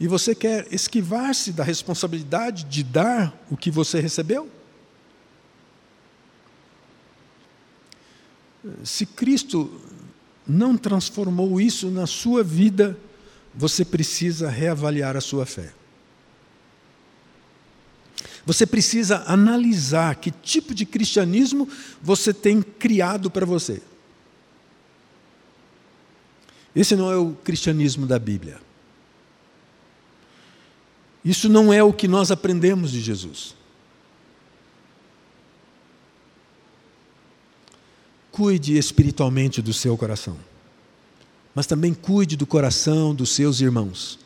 E 0.00 0.08
você 0.08 0.34
quer 0.34 0.66
esquivar-se 0.72 1.52
da 1.52 1.62
responsabilidade 1.62 2.64
de 2.64 2.82
dar 2.82 3.32
o 3.50 3.56
que 3.56 3.70
você 3.70 4.00
recebeu? 4.00 4.50
Se 8.82 9.04
Cristo 9.06 9.80
não 10.46 10.76
transformou 10.76 11.60
isso 11.60 11.90
na 11.90 12.06
sua 12.06 12.42
vida, 12.42 12.98
você 13.54 13.84
precisa 13.84 14.48
reavaliar 14.48 15.16
a 15.16 15.20
sua 15.20 15.46
fé. 15.46 15.72
Você 18.46 18.66
precisa 18.66 19.24
analisar 19.26 20.16
que 20.16 20.30
tipo 20.30 20.74
de 20.74 20.84
cristianismo 20.84 21.68
você 22.02 22.32
tem 22.32 22.60
criado 22.60 23.30
para 23.30 23.46
você. 23.46 23.80
Esse 26.76 26.96
não 26.96 27.10
é 27.10 27.16
o 27.16 27.32
cristianismo 27.32 28.06
da 28.06 28.18
Bíblia. 28.18 28.60
Isso 31.24 31.48
não 31.48 31.72
é 31.72 31.82
o 31.82 31.92
que 31.92 32.06
nós 32.06 32.30
aprendemos 32.30 32.90
de 32.90 33.00
Jesus. 33.00 33.54
Cuide 38.34 38.76
espiritualmente 38.76 39.62
do 39.62 39.72
seu 39.72 39.96
coração, 39.96 40.36
mas 41.54 41.68
também 41.68 41.94
cuide 41.94 42.36
do 42.36 42.44
coração 42.44 43.14
dos 43.14 43.30
seus 43.30 43.60
irmãos. 43.60 44.18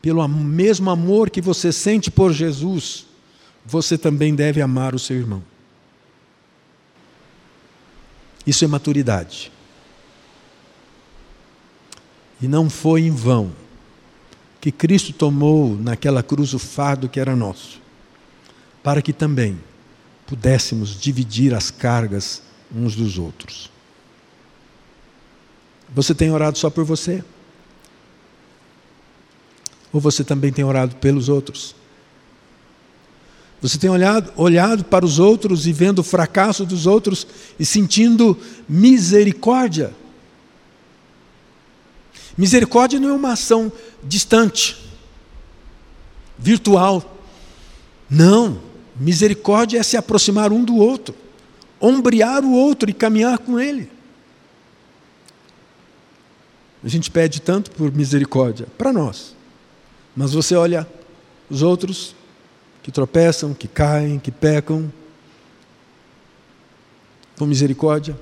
Pelo 0.00 0.28
mesmo 0.28 0.88
amor 0.88 1.30
que 1.30 1.40
você 1.40 1.72
sente 1.72 2.12
por 2.12 2.32
Jesus, 2.32 3.06
você 3.66 3.98
também 3.98 4.36
deve 4.36 4.62
amar 4.62 4.94
o 4.94 5.00
seu 5.00 5.16
irmão. 5.16 5.42
Isso 8.46 8.64
é 8.64 8.68
maturidade. 8.68 9.50
E 12.40 12.46
não 12.46 12.70
foi 12.70 13.00
em 13.00 13.10
vão 13.10 13.50
que 14.60 14.70
Cristo 14.70 15.12
tomou 15.12 15.76
naquela 15.76 16.22
cruz 16.22 16.54
o 16.54 16.60
fardo 16.60 17.08
que 17.08 17.18
era 17.18 17.34
nosso, 17.34 17.80
para 18.80 19.02
que 19.02 19.12
também 19.12 19.58
pudéssemos 20.24 21.00
dividir 21.00 21.52
as 21.52 21.72
cargas 21.72 22.43
uns 22.74 22.96
dos 22.96 23.18
outros. 23.18 23.70
Você 25.94 26.14
tem 26.14 26.30
orado 26.30 26.58
só 26.58 26.68
por 26.68 26.84
você? 26.84 27.22
Ou 29.92 30.00
você 30.00 30.24
também 30.24 30.52
tem 30.52 30.64
orado 30.64 30.96
pelos 30.96 31.28
outros? 31.28 31.74
Você 33.62 33.78
tem 33.78 33.88
olhado, 33.88 34.32
olhado 34.36 34.84
para 34.84 35.06
os 35.06 35.18
outros 35.18 35.66
e 35.66 35.72
vendo 35.72 36.00
o 36.00 36.04
fracasso 36.04 36.66
dos 36.66 36.86
outros 36.86 37.26
e 37.58 37.64
sentindo 37.64 38.36
misericórdia? 38.68 39.94
Misericórdia 42.36 42.98
não 42.98 43.10
é 43.10 43.12
uma 43.12 43.32
ação 43.32 43.72
distante, 44.02 44.76
virtual. 46.36 47.18
Não. 48.10 48.60
Misericórdia 48.96 49.78
é 49.78 49.82
se 49.82 49.96
aproximar 49.96 50.52
um 50.52 50.64
do 50.64 50.76
outro, 50.76 51.14
ombrear 51.84 52.44
o 52.44 52.52
outro 52.52 52.88
e 52.88 52.94
caminhar 52.94 53.38
com 53.38 53.60
ele. 53.60 53.90
A 56.82 56.88
gente 56.88 57.10
pede 57.10 57.40
tanto 57.40 57.70
por 57.70 57.92
misericórdia 57.92 58.66
para 58.78 58.92
nós, 58.92 59.34
mas 60.16 60.32
você 60.32 60.54
olha 60.54 60.86
os 61.48 61.62
outros 61.62 62.14
que 62.82 62.92
tropeçam, 62.92 63.54
que 63.54 63.66
caem, 63.66 64.18
que 64.18 64.30
pecam, 64.30 64.92
com 67.38 67.46
misericórdia. 67.46 68.18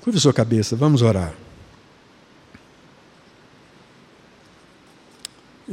Curva 0.00 0.18
sua 0.18 0.32
cabeça, 0.32 0.74
vamos 0.76 1.02
orar. 1.02 1.34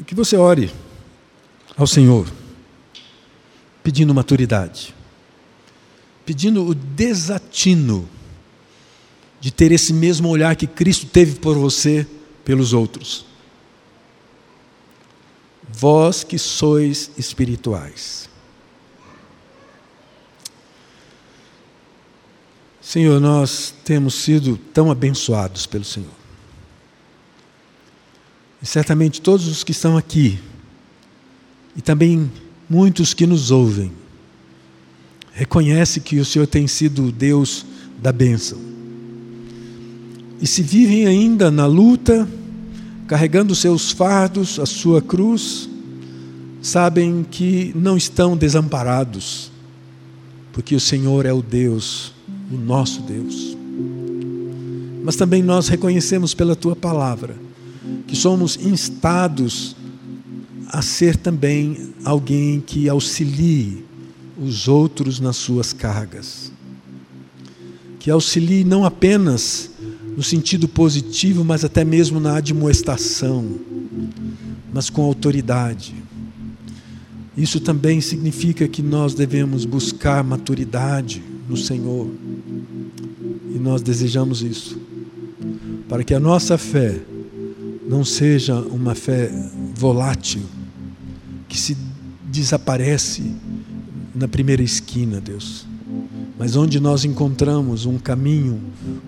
Que 0.05 0.13
você 0.13 0.37
ore 0.37 0.71
ao 1.75 1.87
Senhor, 1.87 2.27
pedindo 3.88 4.13
maturidade, 4.13 4.93
pedindo 6.26 6.62
o 6.62 6.76
desatino 6.76 8.06
de 9.39 9.50
ter 9.50 9.71
esse 9.71 9.93
mesmo 9.93 10.28
olhar 10.28 10.58
que 10.58 10.67
Cristo 10.67 11.06
teve 11.06 11.39
por 11.39 11.58
você 11.58 12.06
pelos 12.43 12.73
outros. 12.73 13.26
Vós 15.69 16.21
que 16.21 16.38
sois 16.38 17.12
espirituais. 17.17 18.30
Senhor, 22.82 23.21
nós 23.21 23.73
temos 23.86 24.15
sido 24.15 24.58
tão 24.73 24.91
abençoados 24.91 25.65
pelo 25.65 25.86
Senhor. 25.86 26.12
E 28.62 28.65
certamente 28.65 29.21
todos 29.21 29.47
os 29.47 29.63
que 29.63 29.71
estão 29.71 29.95
aqui, 29.95 30.38
e 31.73 31.82
também 31.82 32.30
muitos 32.69 33.13
que 33.13 33.25
nos 33.25 33.51
ouvem, 33.51 33.91
reconhecem 35.34 36.01
que 36.01 36.19
o 36.19 36.25
Senhor 36.25 36.47
tem 36.47 36.67
sido 36.67 37.06
o 37.06 37.12
Deus 37.12 37.65
da 38.01 38.12
bênção. 38.12 38.58
E 40.41 40.47
se 40.47 40.62
vivem 40.62 41.08
ainda 41.08 41.49
na 41.49 41.65
luta, 41.65 42.27
carregando 43.08 43.56
seus 43.56 43.91
fardos, 43.91 44.60
a 44.60 44.65
sua 44.65 45.01
cruz, 45.01 45.69
sabem 46.62 47.25
que 47.30 47.71
não 47.75 47.97
estão 47.97 48.36
desamparados, 48.36 49.51
porque 50.51 50.75
o 50.75 50.80
Senhor 50.80 51.25
é 51.25 51.34
o 51.34 51.41
Deus 51.41 52.13
o 52.51 52.58
nosso 52.58 53.01
Deus. 53.01 53.56
mas 55.03 55.15
também 55.15 55.41
nós 55.41 55.69
reconhecemos 55.69 56.34
pela 56.34 56.53
tua 56.53 56.75
palavra 56.75 57.36
que 58.08 58.15
somos 58.15 58.58
instados 58.58 59.73
a 60.69 60.82
ser 60.82 61.15
também 61.15 61.93
alguém 62.03 62.60
que 62.60 62.89
auxilie 62.89 63.86
os 64.38 64.67
outros 64.67 65.19
nas 65.19 65.38
suas 65.38 65.73
cargas. 65.73 66.51
Que 67.99 68.12
auxilie 68.12 68.63
não 68.63 68.86
apenas 68.86 69.71
no 70.15 70.23
sentido 70.23 70.67
positivo, 70.67 71.43
mas 71.43 71.63
até 71.63 71.86
mesmo 71.86 72.19
na 72.19 72.38
admoestação, 72.38 73.60
mas 74.73 74.89
com 74.89 75.03
autoridade. 75.03 75.95
Isso 77.38 77.60
também 77.60 78.01
significa 78.01 78.67
que 78.67 78.82
nós 78.82 79.13
devemos 79.13 79.63
buscar 79.63 80.23
maturidade 80.23 81.23
no 81.47 81.56
Senhor. 81.56 82.10
E 83.53 83.60
nós 83.60 83.82
desejamos 83.82 84.41
isso. 84.41 84.80
Para 85.88 86.03
que 86.03 86.13
a 86.13 86.19
nossa 86.19 86.58
fé 86.58 86.99
não 87.88 88.03
seja 88.03 88.56
uma 88.56 88.95
fé 88.95 89.32
volátil, 89.75 90.41
que 91.47 91.57
se 91.57 91.77
desaparece 92.23 93.23
na 94.13 94.27
primeira 94.27 94.62
esquina, 94.62 95.21
Deus, 95.21 95.65
mas 96.38 96.55
onde 96.55 96.79
nós 96.79 97.05
encontramos 97.05 97.86
um 97.86 97.97
caminho, 97.97 98.60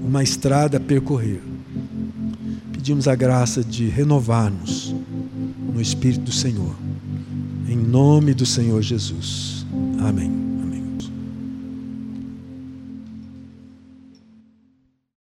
uma 0.02 0.23
estrada 0.23 0.78
a 0.78 0.80
percorrer. 0.80 1.41
Pedimos 2.71 3.08
a 3.08 3.15
graça 3.15 3.63
de 3.63 3.88
renovar-nos 3.88 4.95
no 5.73 5.82
Espírito 5.82 6.21
do 6.21 6.32
Senhor, 6.32 6.75
em 7.67 7.78
nome 7.78 8.34
do 8.34 8.45
Senhor 8.45 8.82
Jesus. 8.82 9.65
Amém. 9.99 10.38